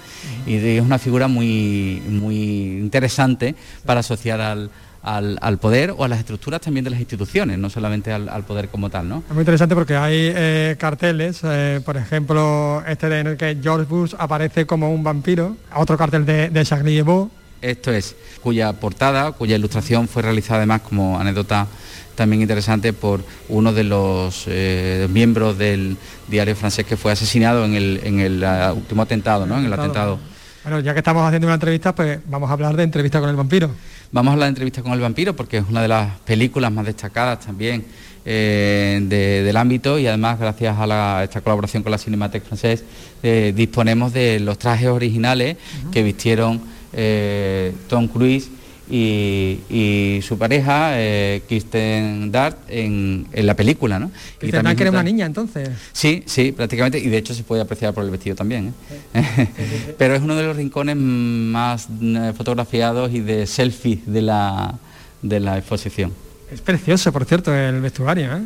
[0.48, 3.54] Y es una figura muy, muy interesante
[3.86, 4.72] para asociar al,
[5.08, 8.44] al, al, poder o a las estructuras también de las instituciones, no solamente al, al
[8.44, 9.08] poder como tal.
[9.08, 9.24] ¿no?
[9.28, 13.86] Es muy interesante porque hay eh, carteles, eh, por ejemplo, este en el que George
[13.86, 17.32] Bush aparece como un vampiro, otro cartel de, de Charlie Hebdo.
[17.62, 21.68] Esto es, cuya portada, cuya ilustración fue realizada además como anécdota
[22.16, 27.76] también interesante por uno de los eh, miembros del diario francés que fue asesinado en
[27.76, 29.58] el, en el uh, último atentado, ¿no?
[29.58, 30.20] En el atentado.
[30.68, 33.38] Bueno, ya que estamos haciendo una entrevista, pues vamos a hablar de entrevista con el
[33.38, 33.72] vampiro.
[34.12, 36.86] Vamos a hablar de entrevista con el vampiro porque es una de las películas más
[36.86, 37.86] destacadas también
[38.26, 42.84] eh, de, del ámbito y además gracias a la, esta colaboración con la Cinemateque francés
[43.24, 45.92] eh, disponemos de los trajes originales uh -huh.
[45.92, 46.60] que vistieron
[46.92, 48.50] eh, Tom Cruise
[48.90, 54.12] y, y, su pareja, eh, Kirsten Dart, en, en, la película, ¿no?
[54.40, 55.70] Kirsten Dart que era una niña entonces.
[55.92, 58.74] Sí, sí, prácticamente, y de hecho se puede apreciar por el vestido también.
[59.14, 59.24] ¿eh?
[59.38, 64.06] Sí, sí, sí, Pero es uno de los rincones más eh, fotografiados y de selfies
[64.06, 64.76] de la,
[65.22, 66.14] de la exposición.
[66.52, 68.42] Es precioso, por cierto, el vestuario, ¿eh?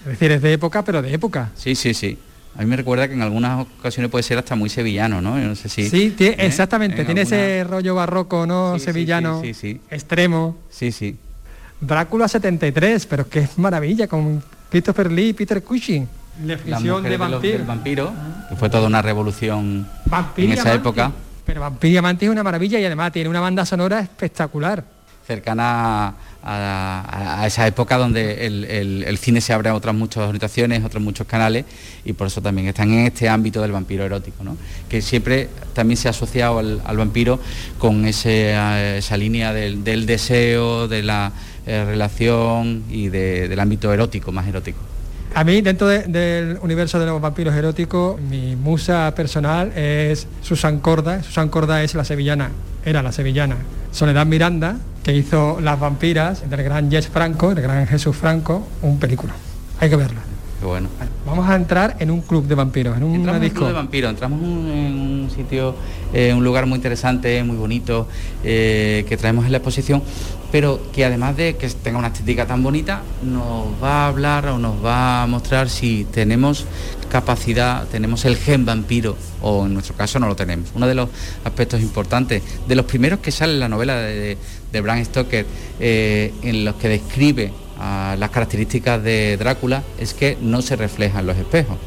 [0.00, 1.50] Es decir, es de época, pero de época.
[1.56, 2.16] Sí, sí, sí.
[2.56, 5.38] A mí me recuerda que en algunas ocasiones puede ser hasta muy sevillano, ¿no?
[5.38, 5.88] Yo no sé si.
[5.88, 6.46] Sí, tiene, ¿eh?
[6.46, 7.04] exactamente.
[7.04, 7.36] Tiene alguna...
[7.36, 8.78] ese rollo barroco, ¿no?
[8.78, 9.40] Sí, sevillano.
[9.40, 10.56] Sí, sí, extremo.
[10.68, 11.16] Sí, sí.
[11.80, 16.08] Drácula 73, pero qué maravilla, con Christopher Lee y Peter Cushing.
[16.44, 17.58] La fusión de vampiro.
[17.58, 18.12] Del vampiro,
[18.48, 21.12] que fue toda una revolución Vampir en esa época.
[21.44, 24.84] Pero Vampiriamanti es una maravilla y además tiene una banda sonora espectacular.
[25.26, 31.02] Cercana a, a, esa época donde el, cine se abre a otras muchas orientaciones, otros
[31.02, 31.64] muchos canales
[32.04, 34.56] y por eso también están en este ámbito del vampiro erótico, ¿no?
[34.88, 37.40] que siempre también se ha asociado al, vampiro
[37.78, 38.54] con ese,
[38.96, 41.32] esa línea del, deseo, de la
[41.66, 44.89] eh, relación y de, del ámbito erótico, más erótico.
[45.34, 50.80] A mí, dentro de, del universo de los vampiros eróticos, mi musa personal es Susan
[50.80, 51.22] Corda.
[51.22, 52.50] Susan Corda es la sevillana,
[52.84, 53.56] era la sevillana.
[53.92, 58.98] Soledad Miranda, que hizo Las vampiras del gran Jess Franco, del gran Jesús Franco, un
[58.98, 59.32] película.
[59.78, 60.20] Hay que verla.
[60.60, 60.90] Qué bueno.
[61.24, 63.60] Vamos a entrar en un club de vampiros, en un entramos disco.
[63.60, 65.74] En un club de vampiros, entramos en un sitio,
[66.12, 68.06] eh, un lugar muy interesante, muy bonito,
[68.44, 70.02] eh, que traemos en la exposición,
[70.52, 74.58] pero que además de que tenga una estética tan bonita, nos va a hablar o
[74.58, 76.66] nos va a mostrar si tenemos
[77.10, 80.70] capacidad, tenemos el gen vampiro o en nuestro caso no lo tenemos.
[80.74, 81.08] Uno de los
[81.44, 84.36] aspectos importantes, de los primeros que sale en la novela de,
[84.72, 85.46] Bram Stoker
[85.80, 87.52] eh, en los que describe
[88.18, 91.78] las características de Drácula es que no se refleja en los espejos.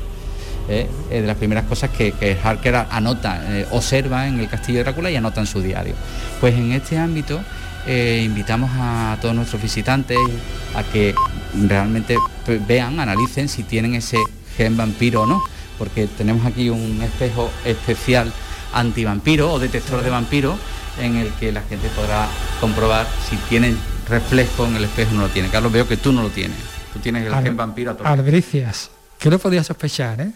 [0.70, 0.88] ¿eh?
[1.10, 5.16] de las primeras cosas que, Harker anota, eh, observa en el castillo de Drácula y
[5.16, 5.94] anota en su diario.
[6.40, 7.42] Pues en este ámbito
[7.88, 10.18] invitamos a todos nuestros visitantes
[10.76, 11.14] a que
[11.68, 12.18] realmente
[12.68, 14.18] vean, analicen si tienen ese
[14.58, 15.44] gen vampiro o no,
[15.78, 18.32] porque tenemos aquí un espejo especial
[18.74, 20.58] antivampiro o detector de vampiro
[21.00, 22.28] en el que la gente podrá
[22.60, 25.50] comprobar si tienen reflejo en el espejo o no lo tiene.
[25.50, 26.58] Carlos, veo que tú no lo tienes.
[26.94, 28.08] Tú tienes el gen vampiro a todo.
[28.08, 30.32] Albricias, que lo podía sospechar, ¿eh?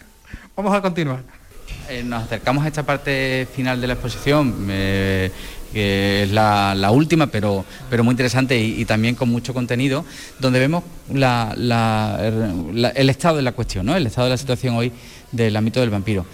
[0.56, 1.22] Vamos a continuar.
[1.88, 5.30] Eh, nos acercamos a esta parte final de la exposición, eh,
[5.72, 10.04] que es la, última, pero, pero muy interesante y, también con mucho contenido,
[10.38, 13.96] donde vemos el estado de la cuestión, ¿no?
[13.96, 14.92] el estado de la situación hoy
[15.32, 16.26] del ámbito del vampiro.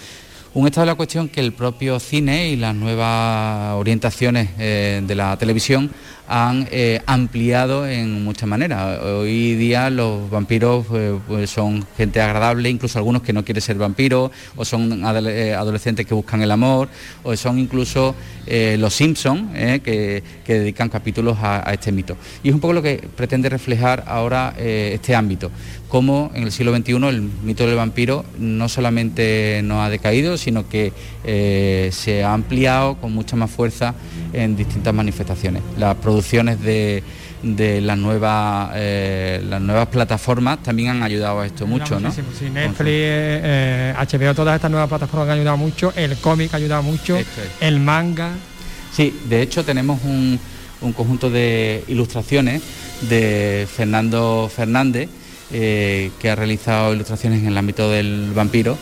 [0.55, 5.14] Un estado de la cuestión que el propio cine y las nuevas orientaciones eh, de
[5.16, 5.90] la televisión
[6.27, 9.01] han eh, ampliado en muchas maneras.
[9.01, 13.77] Hoy día los vampiros eh, pues son gente agradable, incluso algunos que no quieren ser
[13.77, 16.89] vampiros, o son eh, adolescentes que buscan el amor,
[17.23, 18.15] o son incluso
[18.47, 22.17] los Simpsons que, dedican capítulos a, este mito.
[22.43, 25.51] Y es un poco lo que pretende reflejar ahora este ámbito,
[25.89, 30.69] cómo en el siglo XXI el mito del vampiro no solamente no ha decaído, sino
[30.69, 30.93] que
[31.93, 33.95] se ha ampliado con mucha más fuerza
[34.35, 35.63] en distintas manifestaciones.
[36.14, 37.03] Producciones de,
[37.83, 42.12] las nuevas eh, las nuevas plataformas también han ayudado a esto mucho, ¿no?
[42.12, 42.22] Sí,
[42.53, 47.18] Netflix, eh, HBO, todas estas nuevas plataformas han ayudado mucho, el cómic ha ayudado mucho,
[47.61, 48.31] el manga.
[48.92, 50.38] Sí, de hecho tenemos un,
[50.83, 52.62] un conjunto de ilustraciones
[53.09, 55.09] de Fernando Fernández,
[55.53, 58.79] eh, que ha realizado ilustraciones en el ámbito del vampiro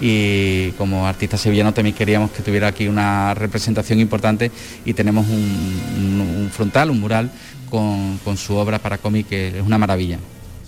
[0.00, 4.50] y como artista sevillano también queríamos que tuviera aquí una representación importante
[4.84, 7.30] y tenemos un, frontal, un mural
[7.70, 10.18] con, su obra para cómic que es una maravilla.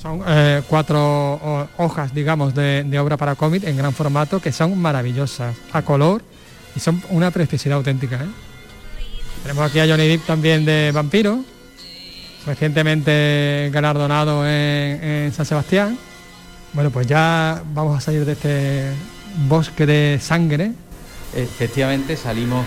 [0.00, 5.56] Son eh, cuatro hojas, digamos, de, obra para cómic en gran formato que son maravillosas,
[5.72, 6.22] a color
[6.74, 8.16] y son una preciosidad auténtica.
[8.16, 8.28] ¿eh?
[9.42, 11.44] Tenemos aquí a Johnny Depp también de Vampiro,
[12.46, 15.98] recientemente galardonado en San Sebastián.
[16.72, 18.92] Bueno, pues ya vamos a salir de este
[19.48, 20.72] bosque de sangre.
[21.34, 22.64] Efectivamente salimos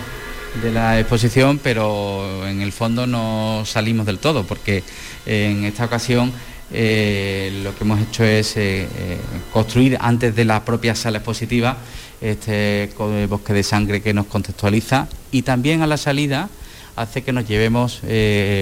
[0.62, 4.82] de la exposición, pero en el fondo no salimos del todo, porque
[5.26, 6.32] en esta ocasión
[6.74, 9.18] eh, lo que hemos hecho es eh, eh,
[9.52, 11.76] construir antes de la propia sala expositiva
[12.22, 12.88] este
[13.28, 16.48] bosque de sangre que nos contextualiza y también a la salida
[16.96, 18.00] hace que nos llevemos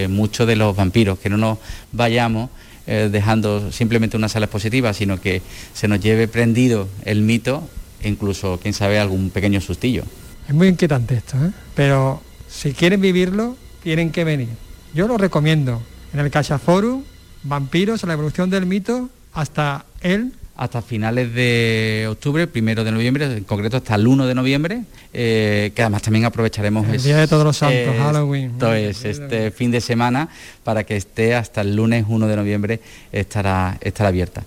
[0.09, 1.59] mucho de los vampiros, que no nos
[1.93, 2.49] vayamos
[2.87, 5.43] dejando simplemente una sala expositiva, sino que
[5.75, 7.69] se nos lleve prendido el mito
[8.05, 10.05] incluso, quién sabe, algún pequeño sustillo.
[10.49, 11.51] Es muy inquietante esto, ¿eh?
[11.75, 14.49] pero si quieren vivirlo, tienen que venir.
[14.95, 15.81] Yo lo recomiendo.
[16.13, 17.05] En el Forum,
[17.45, 23.45] Vampiros, la evolución del mito, hasta el hasta finales de octubre, primero de noviembre, en
[23.45, 27.45] concreto hasta el 1 de noviembre, eh, que además también aprovecharemos el Día de Todos
[27.45, 28.51] los Santos, Halloween.
[28.51, 30.29] Entonces, este fin de semana
[30.63, 34.43] para que esté hasta el lunes 1 de noviembre estará, estará abierta.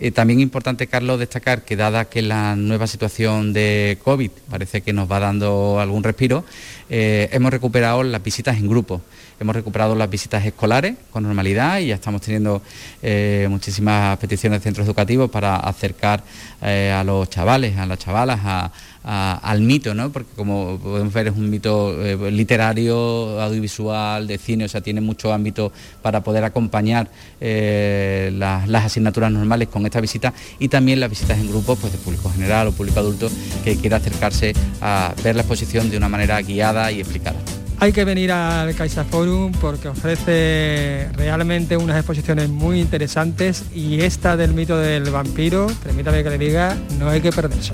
[0.00, 4.92] Eh, también importante, Carlos, destacar que dada que la nueva situación de COVID parece que
[4.92, 6.44] nos va dando algún respiro,
[6.88, 9.02] eh, hemos recuperado las visitas en grupo.
[9.38, 12.62] Hemos recuperado las visitas escolares con normalidad y ya estamos teniendo
[13.02, 16.22] eh, muchísimas peticiones de centros educativos para acercar
[16.60, 18.70] a los chavales, a las chavalas, a,
[19.04, 20.10] al mito, ¿no?
[20.10, 25.00] porque como podemos ver es un mito eh, literario, audiovisual, de cine, o sea, tiene
[25.00, 27.08] mucho ámbito para poder acompañar
[27.40, 31.98] eh, las, asignaturas normales con esta visita y también las visitas en grupo pues, de
[31.98, 33.30] público general o público adulto
[33.64, 37.38] que quiera acercarse a ver la exposición de una manera guiada y explicada.
[37.82, 44.36] Hay que venir al Caixa Forum porque ofrece realmente unas exposiciones muy interesantes y esta
[44.36, 47.72] del mito del vampiro, permítame que le diga, no hay que perderse.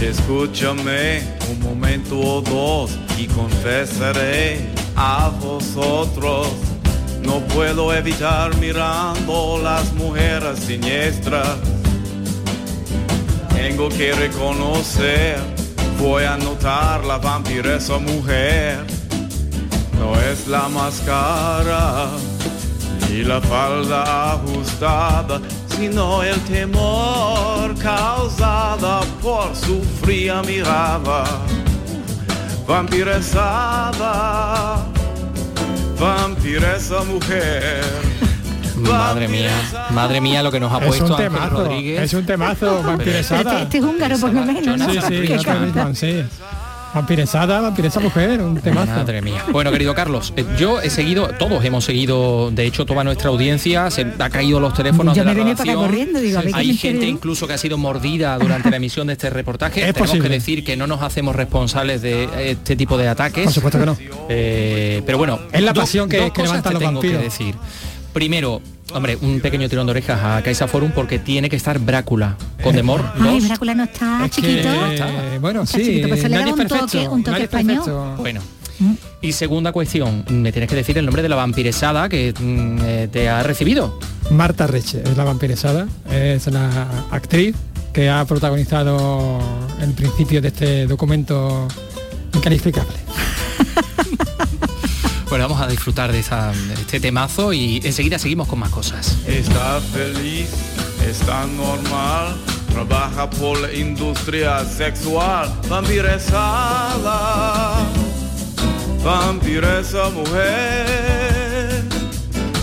[0.00, 6.48] Escúchame un momento o dos y confesaré a vosotros.
[7.22, 11.56] No puedo evitar mirando las mujeres siniestras.
[13.54, 15.38] Tengo que reconocer,
[15.98, 18.84] voy a notar la vampiresa mujer.
[19.98, 22.08] No es la máscara
[23.10, 25.40] y la falda ajustada
[25.76, 31.24] sino el temor causado por su fría mirada,
[32.66, 33.96] vampiresada,
[36.00, 37.82] vampiresa mujer.
[38.76, 39.50] Madre mía,
[39.90, 42.02] madre mía lo que nos ha puesto Ángel Rodríguez.
[42.02, 43.40] Es un temazo, vampiresada.
[43.40, 44.90] Este, este, es húngaro por lo menos, ¿no?
[44.90, 45.26] Sí, sí,
[45.94, 46.24] sí.
[46.96, 48.90] Vampiresada, vampiresa mujer, un temazo.
[48.92, 49.44] Madre mía.
[49.52, 53.90] Bueno, querido Carlos, eh, yo he seguido, todos hemos seguido, de hecho, toda nuestra audiencia,
[53.90, 55.76] se ha caído los teléfonos Yo de la me acá redacción.
[55.76, 57.06] corriendo, digo, Hay gente quiere.
[57.08, 59.80] incluso que ha sido mordida durante la emisión de este reportaje.
[59.86, 60.28] Es Tenemos posible.
[60.30, 63.44] que decir que no nos hacemos responsables de este tipo de ataques.
[63.44, 63.96] Por supuesto que no.
[64.30, 67.18] Eh, pero bueno, Es la dos- pasión que- dos que cosas levantan los tengo que
[67.18, 67.54] decir.
[68.14, 68.62] Primero,
[68.94, 72.74] hombre, un pequeño tirón de orejas a Caixa Forum porque tiene que estar Brácula con
[72.74, 73.48] Demor Ay, 2.
[73.48, 74.68] Drácula no está Es que, chiquito.
[74.68, 77.22] eh, bueno, Está sí, chiquito, pero se le nadie da un es perfecto, toque, un
[77.22, 77.76] toque nadie es español.
[77.84, 78.14] perfecto.
[78.18, 78.40] Bueno.
[79.22, 83.08] Y segunda cuestión, me tienes que decir el nombre de la vampiresada que mm, eh,
[83.10, 83.98] te ha recibido.
[84.30, 87.56] Marta Reche es la vampiresada, es la actriz
[87.94, 89.38] que ha protagonizado
[89.80, 91.66] el principio de este documento
[92.34, 92.92] incalificable.
[95.28, 99.16] Bueno, vamos a disfrutar de, esa- de este temazo y enseguida seguimos con más cosas.
[99.26, 100.48] Está feliz,
[101.04, 102.36] está normal,
[102.72, 107.74] trabaja por la industria sexual, vampiresada,
[109.04, 111.82] vampiresa mujer.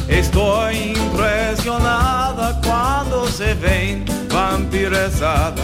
[0.07, 5.55] Estoy impresionada cuando se ven vampiresada.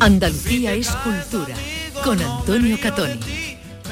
[0.00, 1.54] Andalucía es cultura.
[2.02, 3.47] Con Antonio Catoni.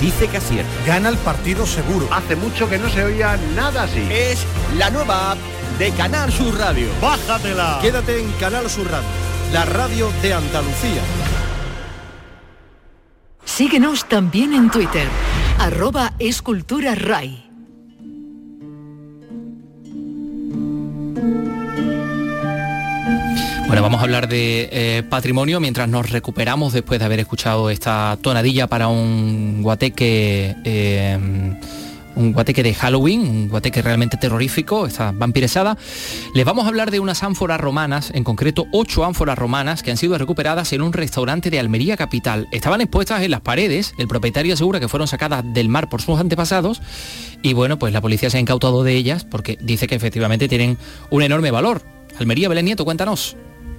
[0.00, 0.70] dice que acierta.
[0.86, 2.08] Gana el partido seguro.
[2.12, 4.06] Hace mucho que no se oía nada así.
[4.10, 4.46] Es
[4.76, 5.38] la nueva app
[5.78, 6.88] de Canal Sur Radio.
[7.00, 7.78] Bájatela.
[7.80, 9.08] Quédate en Canal Sur Radio,
[9.52, 11.02] la radio de Andalucía.
[13.44, 15.08] Síguenos también en Twitter.
[15.58, 17.49] Arroba Escultura Ray.
[23.70, 28.18] Bueno, vamos a hablar de eh, patrimonio mientras nos recuperamos después de haber escuchado esta
[28.20, 30.56] tonadilla para un guateque.
[30.64, 31.16] eh,
[32.16, 35.78] un guateque de Halloween, un guateque realmente terrorífico, esta vampiresada.
[36.34, 39.96] Les vamos a hablar de unas ánforas romanas, en concreto ocho ánforas romanas que han
[39.96, 42.48] sido recuperadas en un restaurante de Almería Capital.
[42.50, 46.18] Estaban expuestas en las paredes, el propietario asegura que fueron sacadas del mar por sus
[46.18, 46.82] antepasados
[47.40, 50.76] y bueno, pues la policía se ha incautado de ellas porque dice que efectivamente tienen
[51.10, 51.82] un enorme valor.
[52.18, 53.36] Almería Belén Nieto, cuéntanos.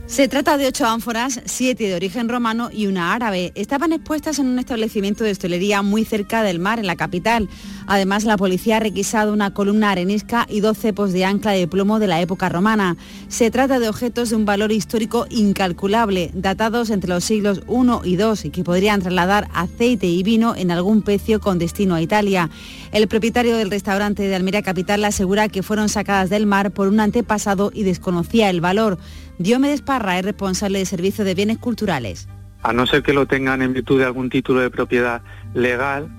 [0.08, 3.54] Se trata de ocho ánforas, siete de origen romano y una árabe.
[3.56, 7.48] Estaban expuestas en un establecimiento de hostelería muy cerca del mar, en la capital.
[7.88, 12.00] Además, la policía ha requisado una columna arenisca y dos cepos de ancla de plomo
[12.00, 12.98] de la época romana.
[13.30, 18.16] Se trata de objetos de un valor histórico incalculable, datados entre los siglos I y
[18.16, 22.50] II y que podrían trasladar aceite y vino en algún pecio con destino a Italia.
[22.92, 27.00] El propietario del restaurante de Almería Capital asegura que fueron sacadas del mar por un
[27.00, 28.98] antepasado y desconocía el valor.
[29.38, 32.28] Diomedes Parra es responsable de Servicio de Bienes Culturales.
[32.64, 35.22] a no ser que lo tengan en virtud de algún título de propiedad
[35.54, 36.10] legal,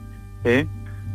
[0.44, 0.66] ¿eh?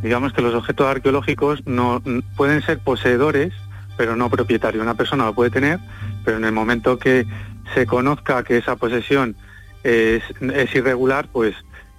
[0.01, 2.01] digamos que los objetos arqueológicos no
[2.37, 3.53] pueden ser poseedores,
[3.97, 4.81] pero no propietarios.
[4.81, 5.79] Una persona lo puede tener,
[6.23, 7.25] pero en el momento que
[7.73, 9.35] se conozca que esa posesión
[9.83, 11.55] es, es irregular, pues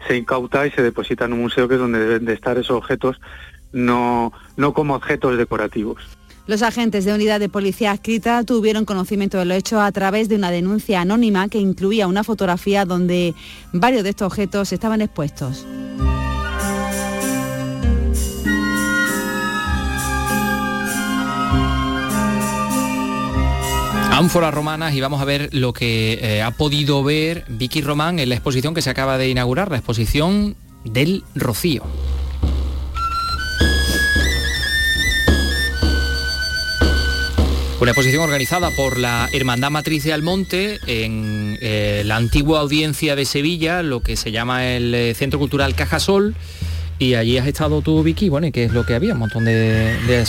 [0.06, 2.76] se incauta y se deposita en un museo que es donde deben de estar esos
[2.76, 3.20] objetos,
[3.72, 6.02] no, no como objetos decorativos.
[6.46, 10.36] Los agentes de unidad de policía adscrita tuvieron conocimiento de lo hecho a través de
[10.36, 13.34] una denuncia anónima que incluía una fotografía donde
[13.74, 15.66] varios de estos objetos estaban expuestos.
[24.18, 28.28] Ánforas romanas y vamos a ver lo que eh, ha podido ver Vicky Román en
[28.28, 31.84] la exposición que se acaba de inaugurar, la exposición del Rocío.
[37.80, 43.24] Una exposición organizada por la Hermandad Matriz de Almonte en eh, la antigua audiencia de
[43.24, 46.34] Sevilla, lo que se llama el eh, Centro Cultural Cajasol.
[46.98, 49.54] Y allí has estado tú, Vicky, bueno, que es lo que había, un montón de,
[49.54, 50.24] de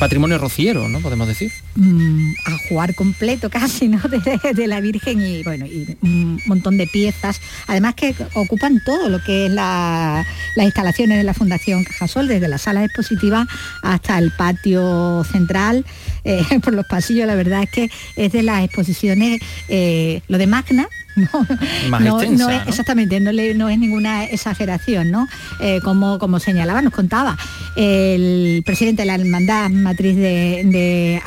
[0.00, 1.00] patrimonio rociero, ¿no?
[1.00, 1.52] Podemos decir.
[1.76, 3.98] Mm, a jugar completo casi, ¿no?
[4.00, 4.20] De,
[4.54, 7.40] de la Virgen y bueno, y un montón de piezas.
[7.66, 12.48] Además que ocupan todo lo que es la- las instalaciones de la Fundación Cajasol, desde
[12.48, 13.46] la sala expositiva
[13.82, 15.84] hasta el patio central,
[16.24, 20.46] eh, por los pasillos, la verdad es que es de las exposiciones, eh, lo de
[20.46, 21.46] Magna, no,
[21.88, 22.68] Más no- extensa, no es- ¿no?
[22.68, 25.28] exactamente, no, le- no es ninguna exageración, ¿no?
[25.60, 27.36] Eh, como, como señalaba, nos contaba
[27.76, 31.22] el presidente de la Hermandad Matriz de, de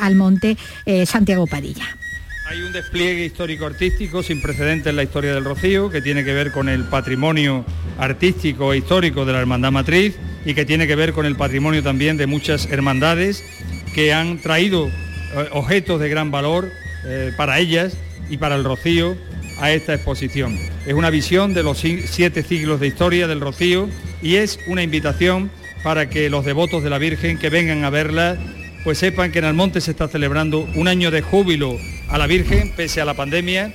[0.86, 1.96] Eh, Santiago Padilla.
[2.48, 6.50] Hay un despliegue histórico-artístico sin precedentes en la historia del Rocío, que tiene que ver
[6.50, 7.64] con el patrimonio
[7.98, 11.82] artístico e histórico de la Hermandad Matriz, y que tiene que ver con el patrimonio
[11.82, 13.44] también de muchas hermandades
[13.94, 16.70] que han traído eh, objetos de gran valor
[17.04, 17.96] eh, para ellas
[18.28, 19.16] y para el Rocío
[19.60, 20.58] a esta exposición.
[20.86, 23.88] Es una visión de los siete siglos de historia del Rocío
[24.22, 25.50] y es una invitación
[25.82, 28.38] para que los devotos de la Virgen que vengan a verla
[28.84, 31.78] pues sepan que en Almonte se está celebrando un año de júbilo
[32.08, 33.72] a la Virgen pese a la pandemia.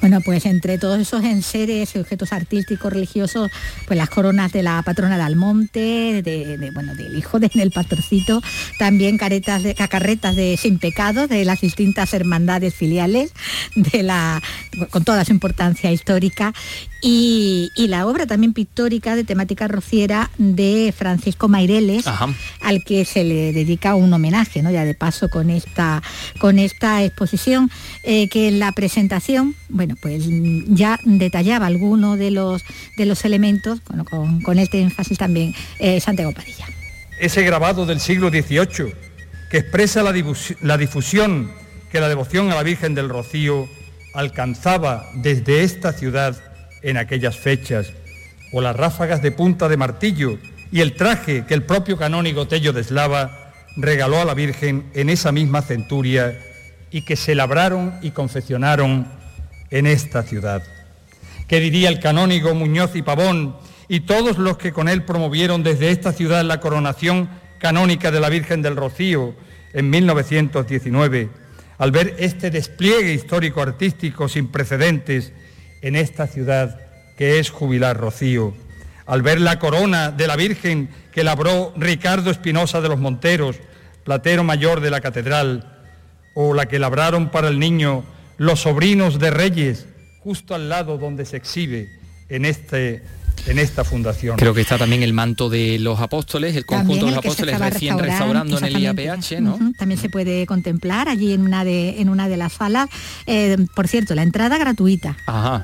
[0.00, 3.50] Bueno, pues entre todos esos enseres y objetos artísticos, religiosos,
[3.86, 8.42] pues las coronas de la patrona de Almonte, de, bueno, del hijo del pastorcito,
[8.78, 13.32] también caretas de, cacarretas de sin pecado de las distintas hermandades filiales,
[13.76, 14.42] de la,
[14.90, 16.52] con toda su importancia histórica,
[17.06, 22.06] y, la obra también pictórica de temática rociera de Francisco Maireles,
[22.62, 24.70] al que se le dedica un homenaje, ¿no?
[24.70, 26.02] ya de paso con esta,
[26.38, 27.70] con esta exposición,
[28.04, 30.24] eh, que en la presentación, bueno, pues
[30.68, 32.64] ya detallaba algunos de los,
[32.96, 33.80] de los elementos,
[34.42, 36.66] con, este énfasis también eh, Santiago Padilla.
[37.20, 38.94] Ese grabado del siglo XVIII
[39.50, 40.14] que expresa la,
[40.62, 41.52] la difusión
[41.92, 43.68] que la devoción a la Virgen del Rocío
[44.14, 46.53] alcanzaba desde esta ciudad
[46.84, 47.92] en aquellas fechas,
[48.52, 50.38] o las ráfagas de punta de martillo
[50.70, 55.08] y el traje que el propio canónigo Tello de Eslava regaló a la Virgen en
[55.08, 56.38] esa misma centuria
[56.90, 59.08] y que se labraron y confeccionaron
[59.70, 60.62] en esta ciudad.
[61.48, 63.56] ¿Qué diría el canónigo Muñoz y Pavón
[63.88, 67.28] y todos los que con él promovieron desde esta ciudad la coronación
[67.58, 69.34] canónica de la Virgen del Rocío
[69.72, 71.30] en 1919,
[71.78, 75.32] al ver este despliegue histórico-artístico sin precedentes
[75.84, 76.80] en esta ciudad
[77.18, 78.54] que es Jubilar Rocío,
[79.04, 83.56] al ver la corona de la Virgen que labró Ricardo Espinosa de los Monteros,
[84.02, 85.70] platero mayor de la catedral,
[86.34, 88.02] o la que labraron para el niño
[88.38, 89.86] los sobrinos de reyes,
[90.20, 91.90] justo al lado donde se exhibe
[92.30, 93.02] en este
[93.46, 94.36] en esta fundación.
[94.36, 97.98] Creo que está también el manto de los apóstoles, el conjunto de los apóstoles recién
[97.98, 99.58] restaurando en el IAPH, ¿no?
[99.78, 102.88] También se puede contemplar allí en una de, en una de las salas.
[103.26, 105.16] Eh, por cierto, la entrada gratuita,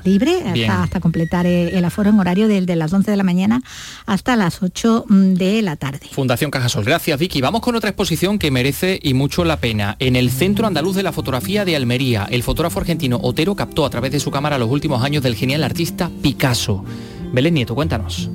[0.03, 3.61] libre, hasta, completar el aforo en horario desde las 11 de la mañana
[4.05, 6.07] hasta las 8 mm, de la tarde.
[6.11, 6.83] Fundación Cajasol.
[6.83, 7.41] Gracias, Vicky.
[7.41, 9.95] Vamos con otra exposición que merece y mucho la pena.
[9.99, 13.89] En el Centro Andaluz de la Fotografía de Almería, el fotógrafo argentino Otero captó a
[13.89, 16.83] través de su cámara los últimos años del genial artista Picasso.
[17.31, 18.29] Belén Nieto, cuéntanos.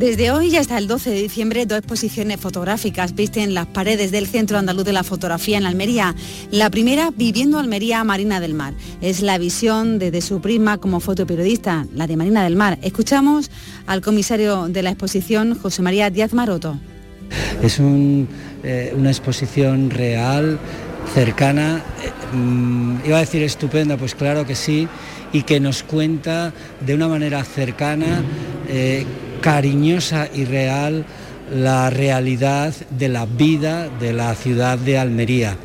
[0.00, 4.56] Desde hoy hasta el 12 de diciembre, dos exposiciones fotográficas visten las paredes del Centro
[4.56, 6.14] Andaluz de la Fotografía en Almería.
[6.50, 8.72] La primera, Viviendo Almería Marina del Mar.
[9.02, 12.78] Es la visión desde su prima como fotoperiodista, la de Marina del Mar.
[12.80, 13.50] Escuchamos
[13.86, 16.78] al comisario de la exposición, José María Díaz Maroto.
[17.62, 20.58] Es eh, una exposición real,
[21.12, 24.88] cercana, eh, mm, iba a decir estupenda, pues claro que sí,
[25.32, 26.52] y que nos cuenta
[26.84, 28.22] de una manera cercana,
[28.68, 29.04] eh,
[29.40, 31.04] cariñosa y real
[31.54, 35.56] la realidad de la vida de la ciudad de Almería.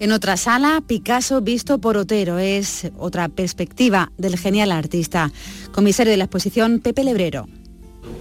[0.00, 5.30] En otra sala, Picasso visto por Otero es otra perspectiva del genial artista.
[5.70, 7.46] Comisario de la exposición, Pepe Lebrero.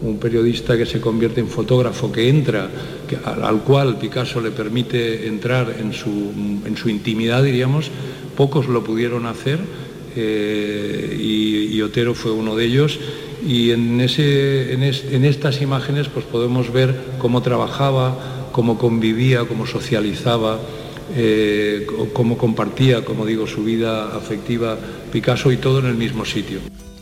[0.03, 2.69] Un periodista que se convierte en fotógrafo, que entra,
[3.25, 6.31] al, cual Picasso le permite entrar en su,
[6.65, 7.89] en su intimidad, diríamos,
[8.37, 9.59] pocos lo pudieron hacer
[10.15, 12.99] eh, y, Otero fue uno de ellos.
[13.45, 20.59] Y en, ese, en, estas imágenes pues podemos ver cómo trabajaba, cómo convivía, cómo socializaba,
[21.15, 24.77] eh, cómo compartía, como digo, su vida afectiva
[25.11, 26.59] Picasso y todo en el mismo sitio.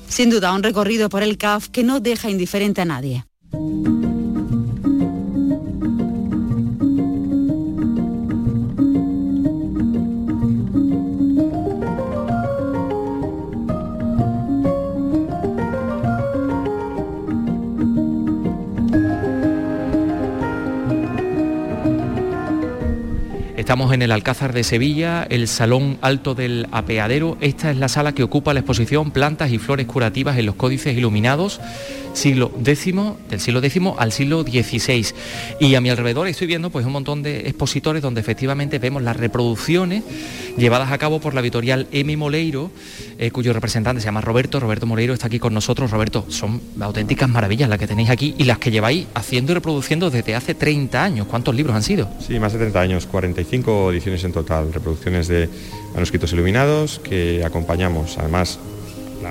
[0.07, 3.25] Sin duda, un recorrido por el CAF que no deja indiferente a nadie.
[23.69, 27.37] Estamos en el Alcázar de Sevilla, el Salón Alto del Apeadero.
[27.39, 30.97] Esta es la sala que ocupa la exposición Plantas y Flores Curativas en los Códices
[30.97, 31.61] Iluminados
[32.19, 32.85] siglo X,
[33.29, 35.07] del siglo X al siglo XVI.
[35.59, 39.15] Y a mi alrededor estoy viendo pues un montón de expositores donde efectivamente vemos las
[39.15, 40.03] reproducciones
[40.57, 42.15] llevadas a cabo por la editorial M.
[42.17, 42.71] Moleiro,
[43.17, 44.59] eh, cuyo representante se llama Roberto.
[44.59, 45.91] Roberto Moleiro está aquí con nosotros.
[45.91, 50.09] Roberto, son auténticas maravillas las que tenéis aquí y las que lleváis haciendo y reproduciendo
[50.09, 51.27] desde hace 30 años.
[51.27, 52.09] ¿Cuántos libros han sido?
[52.19, 55.49] Sí, más de 30 años, 45 ediciones en total, reproducciones de
[55.93, 58.59] manuscritos iluminados que acompañamos además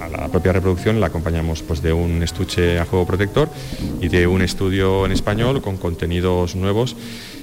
[0.07, 3.49] la, propia reproducción la acompañamos pues, de un estuche a juego protector
[4.01, 6.95] y de un estudio en español con contenidos nuevos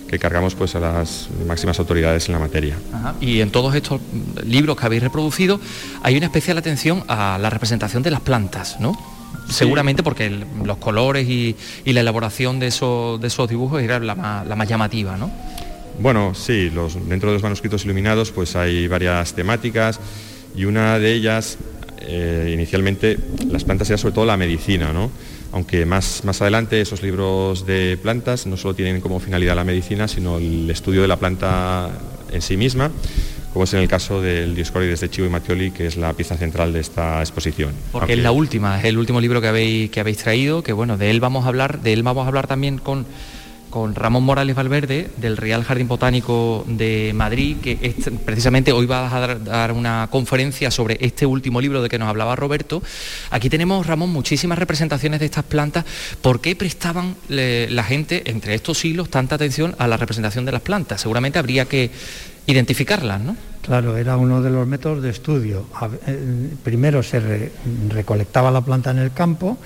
[0.07, 2.77] que cargamos pues, a las máximas autoridades en la materia.
[3.19, 3.99] Y en todos estos
[4.45, 5.59] libros que habéis reproducido
[6.03, 8.95] hay una especial atención a la representación de las plantas, ¿no?
[9.49, 14.47] seguramente porque los colores y, la elaboración de esos, de esos dibujos era la más,
[14.47, 15.31] la más llamativa, ¿no?
[15.99, 19.99] Bueno, sí, los, dentro de los manuscritos iluminados pues hay varias temáticas
[20.55, 21.57] y una de ellas,
[22.07, 23.17] eh, inicialmente,
[23.49, 25.11] las plantas era sobre todo la medicina, ¿no?
[25.55, 30.07] aunque más, más adelante esos libros de plantas no solo tienen como finalidad la medicina,
[30.09, 31.91] sino el estudio de la planta
[32.29, 32.91] en sí misma,
[33.53, 36.35] como es en el caso del Dioscórides de Chivo y Mattioli, que es la pieza
[36.35, 37.71] central de esta exposición.
[37.93, 40.97] Porque es la última, es el último libro que habéis, que habéis traído, que bueno,
[40.97, 43.05] de él vamos a hablar, de él vamos a hablar también con
[43.75, 49.37] con Ramón Morales Valverde del Real Jardín Botánico de Madrid, que precisamente hoy va a
[49.37, 52.81] dar, una conferencia sobre este último libro de que nos hablaba Roberto.
[53.31, 55.83] Aquí tenemos, Ramón, muchísimas representaciones de estas plantas.
[56.21, 60.61] ¿Por qué prestaban la gente entre estos siglos tanta atención a la representación de las
[60.61, 61.01] plantas?
[61.01, 61.91] Seguramente habría que
[62.47, 63.35] identificarlas, ¿no?
[63.61, 65.65] Claro, era uno de los métodos de estudio.
[66.07, 67.51] Eh, primero se
[67.89, 69.57] recolectaba la planta en el campo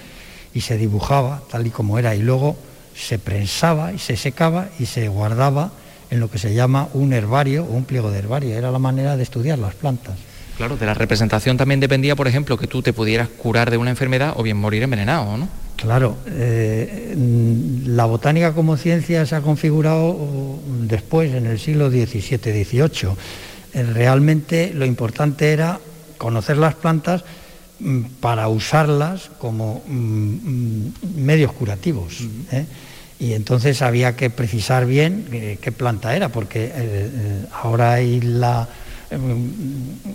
[0.55, 2.57] y se dibujaba tal y como era y luego
[2.99, 5.71] se prensaba y se secaba y se guardaba
[6.09, 8.57] en lo que se llama un herbario o un pliego de herbario.
[8.57, 10.15] Era la manera de estudiar las plantas.
[10.57, 13.91] Claro, de la representación también dependía, por ejemplo, que tú te pudieras curar de una
[13.91, 15.47] enfermedad o bien morir envenenado, ¿no?
[15.77, 17.15] Claro, eh,
[17.85, 23.11] la botánica como ciencia se ha configurado después, en el siglo XVII, XVIII.
[23.73, 25.79] Eh, realmente lo importante era
[26.17, 27.23] conocer las plantas
[27.79, 32.19] mm, para usarlas como mm, mm, medios curativos.
[32.51, 32.65] ¿eh?
[33.19, 38.21] Y entonces había que precisar bien eh, qué planta era, porque eh, eh, ahora hay
[38.21, 38.69] la,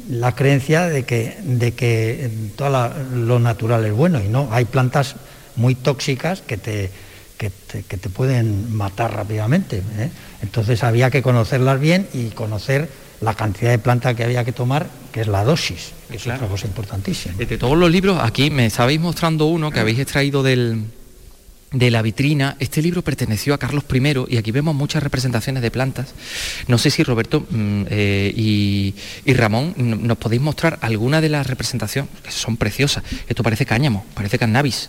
[0.08, 5.16] la creencia de que, de que todo lo natural es bueno y no, hay plantas
[5.56, 6.90] muy tóxicas que te,
[7.36, 9.82] que te, pueden matar rápidamente.
[10.40, 12.88] Entonces había que conocerlas bien y conocer
[13.20, 16.48] la cantidad de planta que había que tomar, que es la dosis, que es otra
[16.48, 17.36] cosa importantísima.
[17.36, 20.84] De todos los libros, aquí me estabais mostrando uno que habéis extraído del,
[21.74, 22.56] de la vitrina.
[22.60, 26.14] Este libro perteneció a Carlos I y aquí vemos muchas representaciones de plantas.
[26.68, 28.94] No sé si Roberto mm, eh, y,
[29.34, 33.02] Ramón nos podéis mostrar alguna de las representaciones, que son preciosas.
[33.28, 34.88] Esto parece cáñamo, parece cannabis.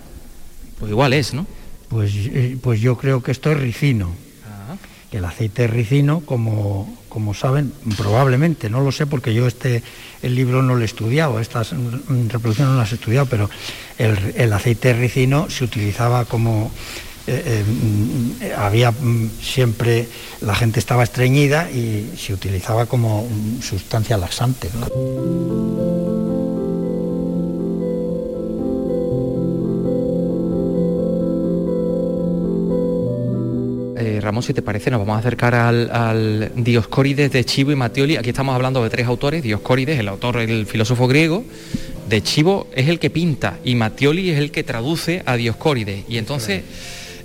[0.79, 1.47] Pues igual es, ¿no?
[1.89, 4.13] Pues, eh, pues yo creo que esto es ricino.
[4.47, 4.75] Ah.
[5.11, 9.81] El aceite ricino, como, como saben, probablemente, no lo sé porque yo este
[10.21, 13.49] el libro no lo he estudiado, estas reproducciones no las he estudiado, pero
[13.97, 16.71] el, aceite ricino se utilizaba como
[17.25, 17.63] eh,
[18.41, 20.09] eh, había mm, siempre
[20.41, 23.25] la gente estaba estreñida y se utilizaba como
[23.61, 24.67] sustancia laxante.
[34.35, 38.17] Ramón, si te parece, nos vamos a acercar al, al Dioscórides de Chivo y Mattioli.
[38.17, 41.45] Aquí estamos hablando de tres autores, Dioscórides, el autor, el filósofo griego,
[42.09, 46.03] de Chivo es el que pinta y Mattioli es el que traduce a Dioscórides.
[46.09, 46.63] Y entonces,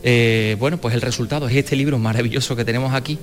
[0.04, 3.18] eh, bueno, pues el resultado es este libro maravilloso que tenemos aquí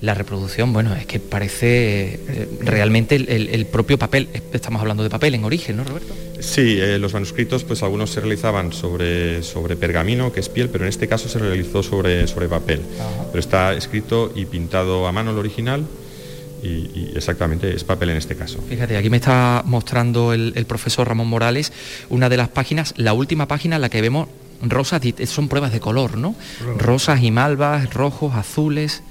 [0.00, 5.34] la reproducción, bueno, es que parece eh, realmente el, propio papel, estamos hablando de papel
[5.34, 6.14] en origen, ¿no, Roberto?
[6.40, 10.84] Sí, eh, los manuscritos, pues algunos se realizaban sobre, sobre pergamino, que es piel, pero
[10.84, 12.80] en este caso se realizó sobre, sobre papel.
[13.30, 15.84] Pero está escrito y pintado a mano el original,
[16.62, 18.62] y, exactamente es papel en este caso.
[18.68, 21.72] Fíjate, aquí me está mostrando el, profesor Ramón Morales
[22.08, 24.28] una de las páginas, la última página en la que vemos
[24.62, 26.34] rosas, son pruebas de color, ¿no?
[26.78, 29.02] Rosas y malvas, rojos, azules.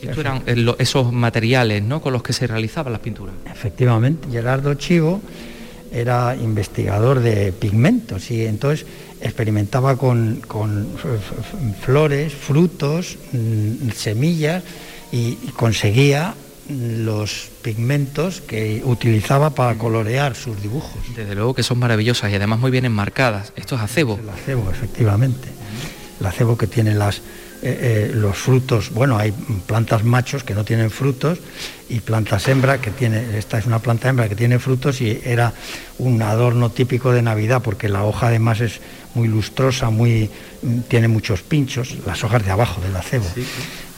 [0.00, 2.00] Estos eran eh, esos materiales ¿no?
[2.00, 3.34] con los que se realizaban las pinturas.
[3.50, 5.20] Efectivamente, Gerardo Chivo
[5.92, 8.86] era investigador de pigmentos y entonces
[9.20, 10.42] experimentaba con,
[11.80, 14.62] flores, frutos, mm, semillas
[15.12, 16.34] y, conseguía
[16.68, 21.00] los pigmentos que utilizaba para colorear sus dibujos.
[21.16, 23.54] Desde luego que son maravillosas y además muy bien enmarcadas.
[23.56, 24.18] Esto es acebo.
[24.22, 25.48] El acebo, efectivamente.
[26.20, 27.22] El acebo que tiene las,
[27.60, 29.32] eh, eh, los frutos, bueno, hay
[29.66, 31.38] plantas machos que no tienen frutos
[31.88, 35.52] y plantas hembra que tiene, esta es una planta hembra que tiene frutos y era
[35.98, 38.80] un adorno típico de Navidad porque la hoja además es
[39.14, 40.30] muy lustrosa, muy,
[40.88, 43.26] tiene muchos pinchos, las hojas de abajo del acebo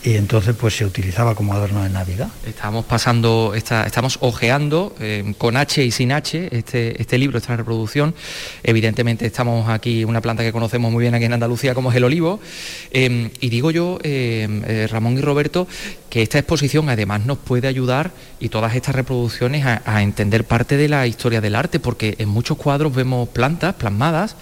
[0.03, 2.29] y entonces pues se utilizaba como adorno de Navidad.
[2.47, 8.15] Estamos pasando, estamos ojeando eh, con H y sin H este, este libro, esta reproducción.
[8.63, 12.05] Evidentemente estamos aquí, una planta que conocemos muy bien aquí en Andalucía como es el
[12.05, 12.41] olivo.
[12.91, 15.69] Em, y digo yo, em, eh, Ramón y Roberto,
[16.09, 20.89] que esta exposición además nos puede ayudar y todas estas reproducciones a entender parte de
[20.89, 24.35] la historia del arte, porque en muchos cuadros vemos plantas plasmadas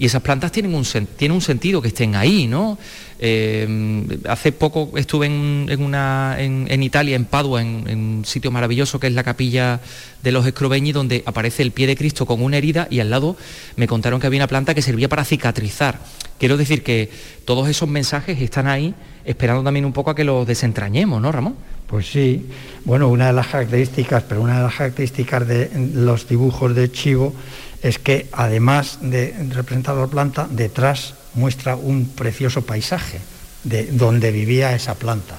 [0.00, 0.86] y esas plantas tienen un,
[1.30, 2.78] un sentido que estén ahí, ¿no?
[3.18, 9.08] Eh, hace poco estuve en, una, en, Italia, en Padua, en, un sitio maravilloso que
[9.08, 9.78] es la capilla
[10.22, 13.36] de los Scrovegni, donde aparece el pie de Cristo con una herida y al lado
[13.76, 16.00] me contaron que había una planta que servía para cicatrizar.
[16.38, 17.10] Quiero decir que
[17.44, 18.94] todos esos mensajes están ahí
[19.26, 21.56] esperando también un poco a que los desentrañemos, ¿no, Ramón?
[21.86, 22.46] Pues sí,
[22.86, 27.34] bueno, una de las características, pero una de las características de los dibujos de Chivo
[27.82, 33.20] es que además de representar la planta, detrás muestra un precioso paisaje
[33.64, 35.36] de donde vivía esa planta.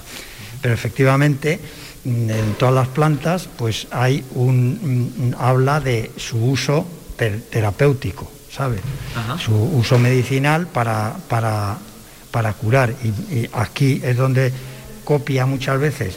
[0.60, 1.60] Pero efectivamente,
[2.04, 6.86] en todas las plantas, pues hay un, habla de su uso
[7.16, 8.78] terapéutico, ¿sabe?
[9.38, 11.78] Su uso medicinal para, para,
[12.30, 12.94] para curar.
[13.30, 14.52] y aquí es donde
[15.04, 16.16] copia muchas veces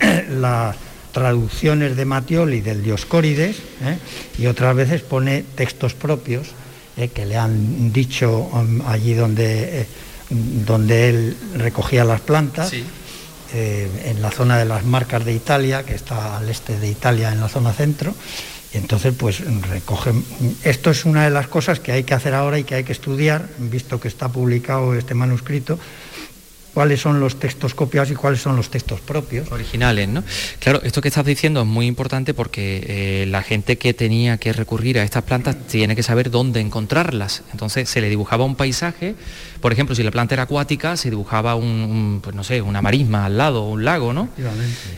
[0.30, 0.76] las
[1.16, 3.96] traducciones de Matioli del Dioscórides ¿eh?
[4.36, 6.48] y otras veces pone textos propios
[6.98, 7.08] ¿eh?
[7.08, 9.86] que le han dicho um, allí donde, eh,
[10.28, 12.70] donde él recogía las plantas.
[13.54, 17.40] en la zona de las marcas de Italia, que está al este de Italia, en
[17.40, 18.14] la zona centro,
[18.74, 19.40] y entonces pues
[19.70, 20.22] recogen...
[20.64, 22.92] Esto es una de las cosas que hay que hacer ahora y que hay que
[22.92, 25.78] estudiar, visto que está publicado este manuscrito,
[26.76, 29.50] cuáles son los textos copiados y cuáles son los textos propios.
[29.50, 30.22] Originales, ¿no?
[30.58, 34.52] Claro, esto que estás diciendo es muy importante porque eh, la gente que tenía que
[34.52, 37.44] recurrir a estas plantas tiene que saber dónde encontrarlas.
[37.52, 39.14] Entonces se le dibujaba un paisaje,
[39.62, 43.24] por ejemplo, si la planta era acuática, se dibujaba un, pues no sé, una marisma
[43.24, 44.28] al lado, un lago, ¿no?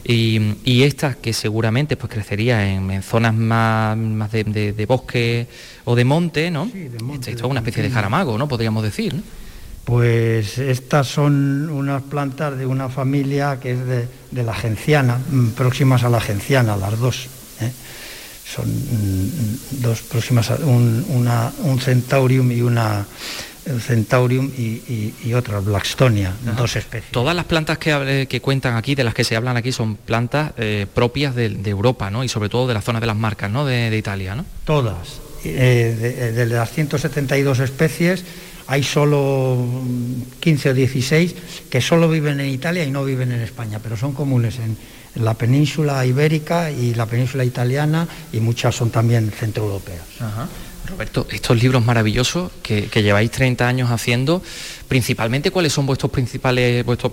[0.05, 5.47] Y, y estas que seguramente pues crecería en, zonas más, más de, bosque
[5.85, 6.69] o de monte, ¿no?
[6.73, 8.49] Sí, de monte, esto es una especie de jaramago, ¿no?
[8.49, 9.23] Podríamos decir, ¿no?
[9.89, 16.05] Pues estas son unas plantas de una familia que es de, la genciana, mm, próximas
[16.05, 17.27] a la genciana, las dos.
[17.63, 17.73] ¿eh?
[18.45, 21.07] Son mm, dos próximas, a, un,
[21.63, 23.07] un centaurium y una
[23.81, 27.11] centaurium y, otra, Blackstonia, dos especies.
[27.11, 30.53] Todas las plantas que, que, cuentan aquí, de las que se hablan aquí, son plantas
[30.59, 32.25] eh, propias de, Europa, ¿no?
[32.25, 33.65] Y sobre todo de la zona de las marcas, ¿no?
[33.65, 34.45] De, Italia, ¿no?
[34.67, 35.21] Todas.
[35.45, 38.25] Eh, de, las 172 especies,
[38.69, 39.57] hay solo
[40.41, 41.35] 15 o 16
[41.71, 44.77] que solo viven en Italia y no viven en España, pero son comunes en,
[45.15, 50.05] la península ibérica y la península italiana y muchas son también centroeuropeas.
[50.87, 54.43] Roberto, estos libros maravillosos que, lleváis 30 años haciendo,
[54.87, 57.13] principalmente cuáles son vuestros principales, vuestros,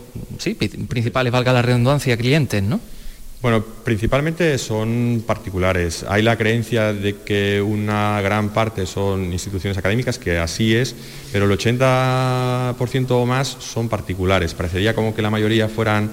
[0.87, 2.79] principales, valga la redundancia, clientes, ¿no?
[3.41, 6.03] Bueno, principalmente son particulares.
[6.07, 10.95] Hay la creencia de que una gran parte son instituciones académicas, que así es,
[11.31, 14.53] pero el 80% o más son particulares.
[14.55, 16.11] Parecería como que la mayoría fueran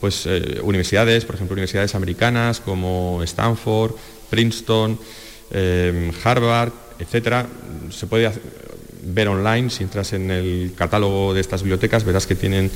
[0.00, 3.92] pues, eh, universidades, por ejemplo, universidades americanas como Stanford,
[4.28, 4.98] Princeton,
[5.52, 7.46] eh, Harvard, etc.
[7.90, 8.30] Se puede
[9.02, 12.70] ver online, si entras en el catálogo de estas bibliotecas, verás que tienen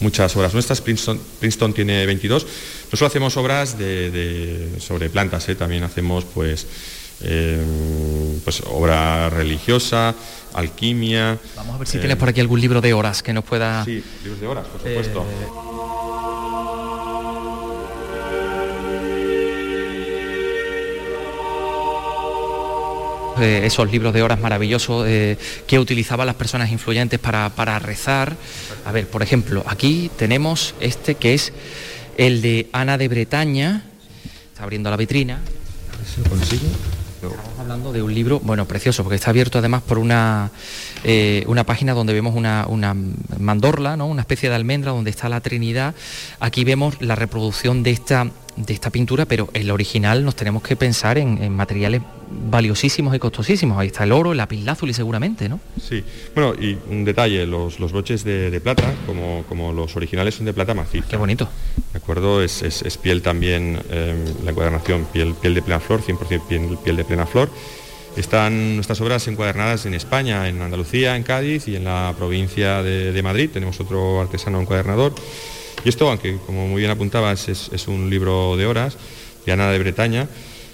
[0.00, 2.46] muchas obras nuestras, Princeton, tiene 22.
[2.84, 3.76] Nosotros hacemos obras
[4.78, 5.54] sobre plantas, ¿eh?
[5.54, 6.66] también hacemos pues,
[7.22, 7.62] eh,
[8.44, 10.14] pues obra religiosa,
[10.52, 11.38] alquimia.
[11.56, 13.84] Vamos a ver si tienes por aquí algún libro de horas que nos pueda...
[13.84, 15.24] Sí, libros de horas, por supuesto.
[23.40, 28.36] Eh, esos libros de horas maravillosos eh, que utilizaban las personas influyentes para, rezar.
[28.84, 31.52] A ver, por ejemplo, aquí tenemos este que es
[32.16, 33.82] el de Ana de Bretaña,
[34.52, 35.40] está abriendo la vitrina.
[37.64, 40.50] Hablando de un libro, bueno, precioso, porque está abierto además por una,
[41.02, 42.94] eh, una página donde vemos una, una,
[43.38, 44.06] mandorla, ¿no?
[44.06, 45.94] una especie de almendra donde está la Trinidad.
[46.40, 50.76] Aquí vemos la reproducción de esta de esta pintura, pero el original nos tenemos que
[50.76, 52.02] pensar en, materiales
[52.50, 53.78] valiosísimos y costosísimos.
[53.78, 55.60] Ahí está el oro, el y seguramente, ¿no?
[55.80, 56.02] Sí,
[56.34, 60.52] bueno, y un detalle, los, los broches de, plata, como, como, los originales son de
[60.52, 61.06] plata maciza.
[61.08, 61.48] Qué bonito.
[61.92, 62.42] ¿De acuerdo?
[62.42, 66.96] Es, es, piel también, em, la encuadernación, piel, piel de plena flor, 100% piel, piel
[66.96, 67.50] de plena flor.
[68.16, 73.12] Están nuestras obras encuadernadas en España, en Andalucía, en Cádiz y en la provincia de,
[73.12, 73.50] de Madrid.
[73.52, 75.14] Tenemos otro artesano encuadernador.
[75.84, 78.96] Y esto, aunque como muy bien apuntabas, es, un libro de horas,
[79.44, 80.26] de Ana de Bretaña,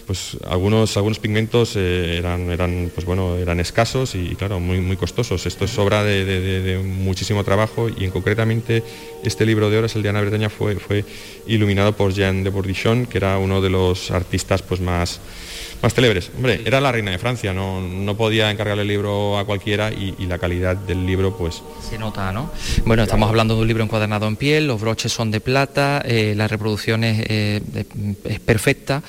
[0.07, 4.97] pues algunos, algunos pigmentos eh, eran, eran, pues bueno, eran escasos y, claro, muy, muy
[4.97, 5.47] costosos.
[5.47, 8.85] Esto es obra de, muchísimo trabajo y en concretamente
[9.25, 11.05] este libro de horas, el de Ana Bretaña, fue, fue
[11.47, 15.21] iluminado por Jean de Bordichon, que era uno de los artistas pues, más,
[15.83, 16.31] más célebres.
[16.37, 20.15] Hombre, era la reina de Francia, no, no podía encargarle el libro a cualquiera y,
[20.27, 21.63] la calidad del libro pues...
[21.89, 22.51] Se nota, ¿no?
[22.85, 26.35] Bueno, estamos hablando de un libro encuadernado en piel, los broches son de plata, eh,
[26.37, 27.61] la reproducción es, eh,
[28.25, 29.03] es perfecta.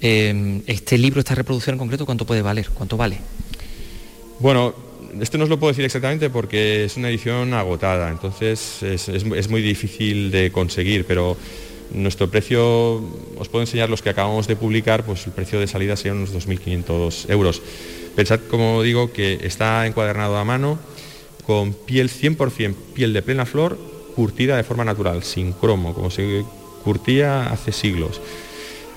[0.00, 2.68] Eh, este libro, esta reproducción en concreto, ¿cuánto puede valer?
[2.72, 3.18] ¿Cuánto vale?
[4.38, 4.74] Bueno,
[5.20, 9.24] esto no os lo puedo decir exactamente porque es una edición agotada, entonces es, es-
[9.24, 11.36] es muy difícil de conseguir, pero
[11.90, 12.96] nuestro precio,
[13.38, 16.34] os puedo enseñar los que acabamos de publicar, pues el precio de salida sería unos
[16.34, 17.62] 2.500 euros.
[18.14, 20.78] Pensad, como digo, que está encuadernado a mano,
[21.46, 23.78] con piel 100% piel de plena flor,
[24.14, 26.44] curtida de forma natural, sin cromo, como se
[26.82, 28.20] curtía hace siglos.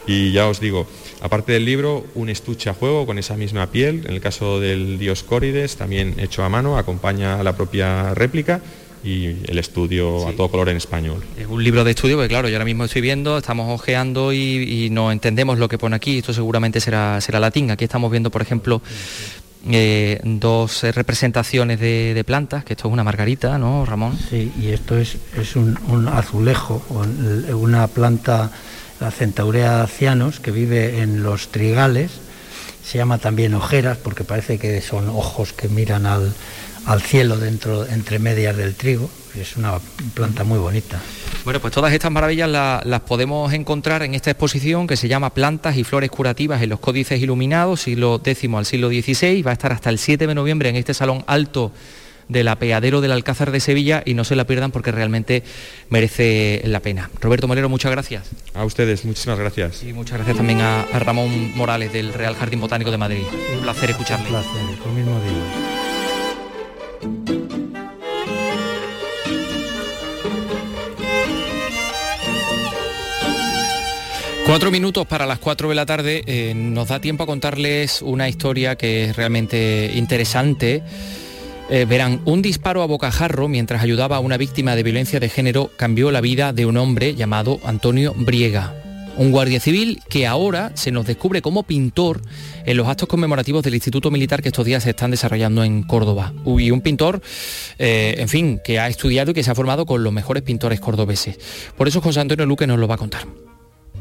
[0.08, 0.88] Y ya os digo,
[1.22, 4.98] aparte del libro, un estuche a juego con esa misma piel, en el caso del
[4.98, 8.62] Dioscórides, también hecho a mano, acompaña a la propia réplica
[9.04, 11.24] y el estudio a todo color en español.
[11.38, 14.86] Es un libro de estudio, porque claro, yo ahora mismo estoy viendo, estamos ojeando y,
[14.86, 17.72] y no entendemos lo que pone aquí, esto seguramente será, será latín.
[17.72, 18.82] Aquí estamos viendo, por ejemplo,
[19.70, 24.18] eh, dos representaciones de, de plantas, que esto es una margarita, ¿no, Ramón?
[24.30, 28.52] Sí, y esto es, es un, un azulejo, un- una planta,
[29.00, 32.12] la Centaurea cianos, que vive en los trigales.
[32.84, 36.34] Se llama también ojeras porque parece que son ojos que miran al,
[36.90, 39.10] al cielo dentro, entre medias del trigo.
[39.40, 39.80] Es una
[40.16, 41.00] planta muy bonita.
[41.46, 45.34] Bueno, pues todas estas maravillas la- las podemos encontrar en esta exposición que se llama
[45.34, 49.42] Plantas y Flores Curativas en los Códices Iluminados, siglo X al siglo XVI.
[49.44, 51.72] Va a estar hasta el 7 de noviembre en este salón alto
[52.28, 55.44] del apeadero del Alcázar de Sevilla y no se la pierdan porque realmente
[55.90, 57.10] merece la pena.
[57.22, 58.28] Roberto Molero, muchas gracias.
[58.54, 59.84] A ustedes, muchísimas gracias.
[59.84, 63.24] Y muchas gracias también a, a Ramón Morales del Real Jardín Botánico de Madrid.
[63.56, 64.26] Un placer escucharle.
[64.26, 65.59] Un placer, lo mismo digo.
[74.50, 76.24] Cuatro minutos para las cuatro de la tarde.
[76.26, 80.82] eh, nos da tiempo a contarles una historia que es realmente interesante.
[81.70, 85.70] Eh, verán, un disparo a bocajarro mientras ayudaba a una víctima de violencia de género
[85.78, 88.74] cambió la vida de un hombre llamado Antonio Briega.
[89.18, 92.20] Un guardia civil que ahora se nos descubre como pintor
[92.66, 96.34] en los actos conmemorativos del Instituto Militar que estos días se están desarrollando en Córdoba.
[96.58, 97.22] Y un pintor,
[97.78, 100.80] eh, en fin, que ha estudiado y que se ha formado con los mejores pintores
[100.80, 101.38] cordobeses.
[101.78, 103.28] Por eso José Antonio Luque nos lo va a contar.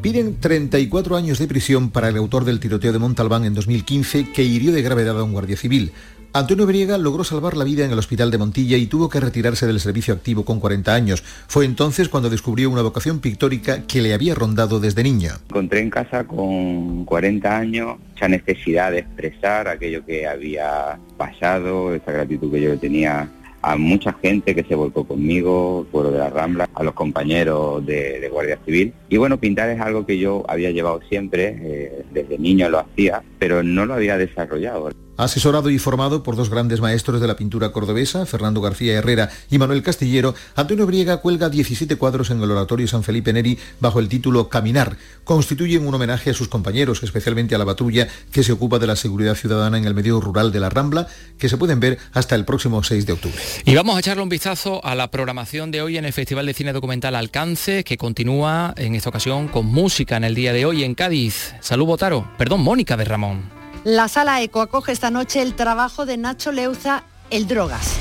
[0.01, 4.45] Piden 34 años de prisión para el autor del tiroteo de Montalbán en 2015 que
[4.45, 5.91] hirió de gravedad a un guardia civil.
[6.33, 9.67] Antonio Briega logró salvar la vida en el hospital de Montilla y tuvo que retirarse
[9.67, 11.25] del servicio activo con 40 años.
[11.49, 15.33] Fue entonces cuando descubrió una vocación pictórica que le había rondado desde niño.
[15.49, 22.13] encontré en casa con 40 años mucha necesidad de expresar aquello que había pasado, esa
[22.13, 23.29] gratitud que yo tenía
[23.63, 28.29] a mucha gente que se volcó conmigo, pueblo de la Rambla, a los compañeros de,
[28.31, 28.93] Guardia Civil.
[29.09, 33.23] Y bueno, pintar es algo que yo había llevado siempre, eh, desde niño lo hacía,
[33.39, 34.91] pero no lo había desarrollado.
[35.19, 39.59] Asesorado y formado por dos grandes maestros de la pintura cordobesa, Fernando García Herrera y
[39.59, 44.09] Manuel Castillero, Antonio Briega cuelga 17 cuadros en el Oratorio San Felipe Neri bajo el
[44.09, 44.97] título Caminar.
[45.25, 48.95] Constituyen un homenaje a sus compañeros, especialmente a la patrulla que se ocupa de la
[48.95, 52.45] seguridad ciudadana en el medio rural de la Rambla, que se pueden ver hasta el
[52.45, 53.39] próximo 6 de octubre.
[53.65, 56.55] Y vamos a echarle un vistazo a la programación de hoy en el Festival de
[56.55, 60.85] Cine Documental Alcance, que continúa en esta ocasión con música en el día de hoy
[60.85, 61.55] en Cádiz.
[61.61, 63.58] Salud Botaro, perdón, Mónica de Ramón.
[63.89, 67.95] La sala Eco acoge esta noche el trabajo de Nacho Leuza, El Drogas.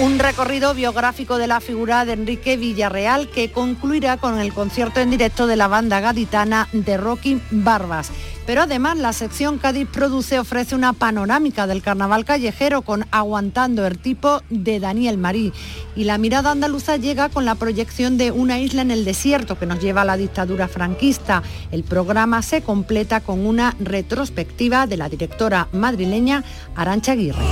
[0.00, 5.10] Un recorrido biográfico de la figura de Enrique Villarreal que concluirá con el concierto en
[5.10, 8.12] directo de la banda gaditana de Rocky Barbas.
[8.46, 13.98] Pero además la sección Cádiz Produce ofrece una panorámica del carnaval callejero con Aguantando el
[13.98, 15.52] tipo de Daniel Marí.
[15.96, 19.66] Y la mirada andaluza llega con la proyección de Una isla en el desierto que
[19.66, 21.42] nos lleva a la dictadura franquista.
[21.72, 26.44] El programa se completa con una retrospectiva de la directora madrileña
[26.76, 27.42] Arancha Aguirre.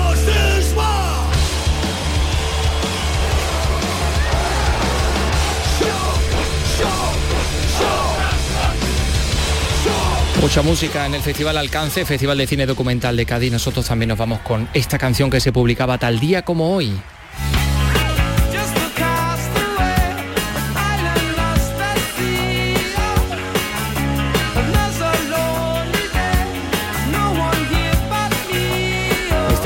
[10.47, 13.51] Mucha música en el Festival Alcance, Festival de Cine Documental de Cádiz.
[13.51, 16.93] Nosotros también nos vamos con esta canción que se publicaba tal día como hoy.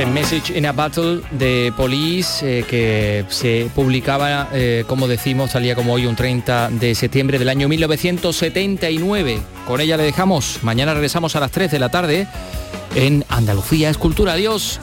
[0.00, 5.74] Este Message in a Battle de Police eh, que se publicaba, eh, como decimos, salía
[5.74, 9.42] como hoy un 30 de septiembre del año 1979.
[9.66, 10.60] Con ella le dejamos.
[10.62, 12.26] Mañana regresamos a las 3 de la tarde
[12.94, 14.32] en Andalucía Escultura.
[14.32, 14.80] Adiós.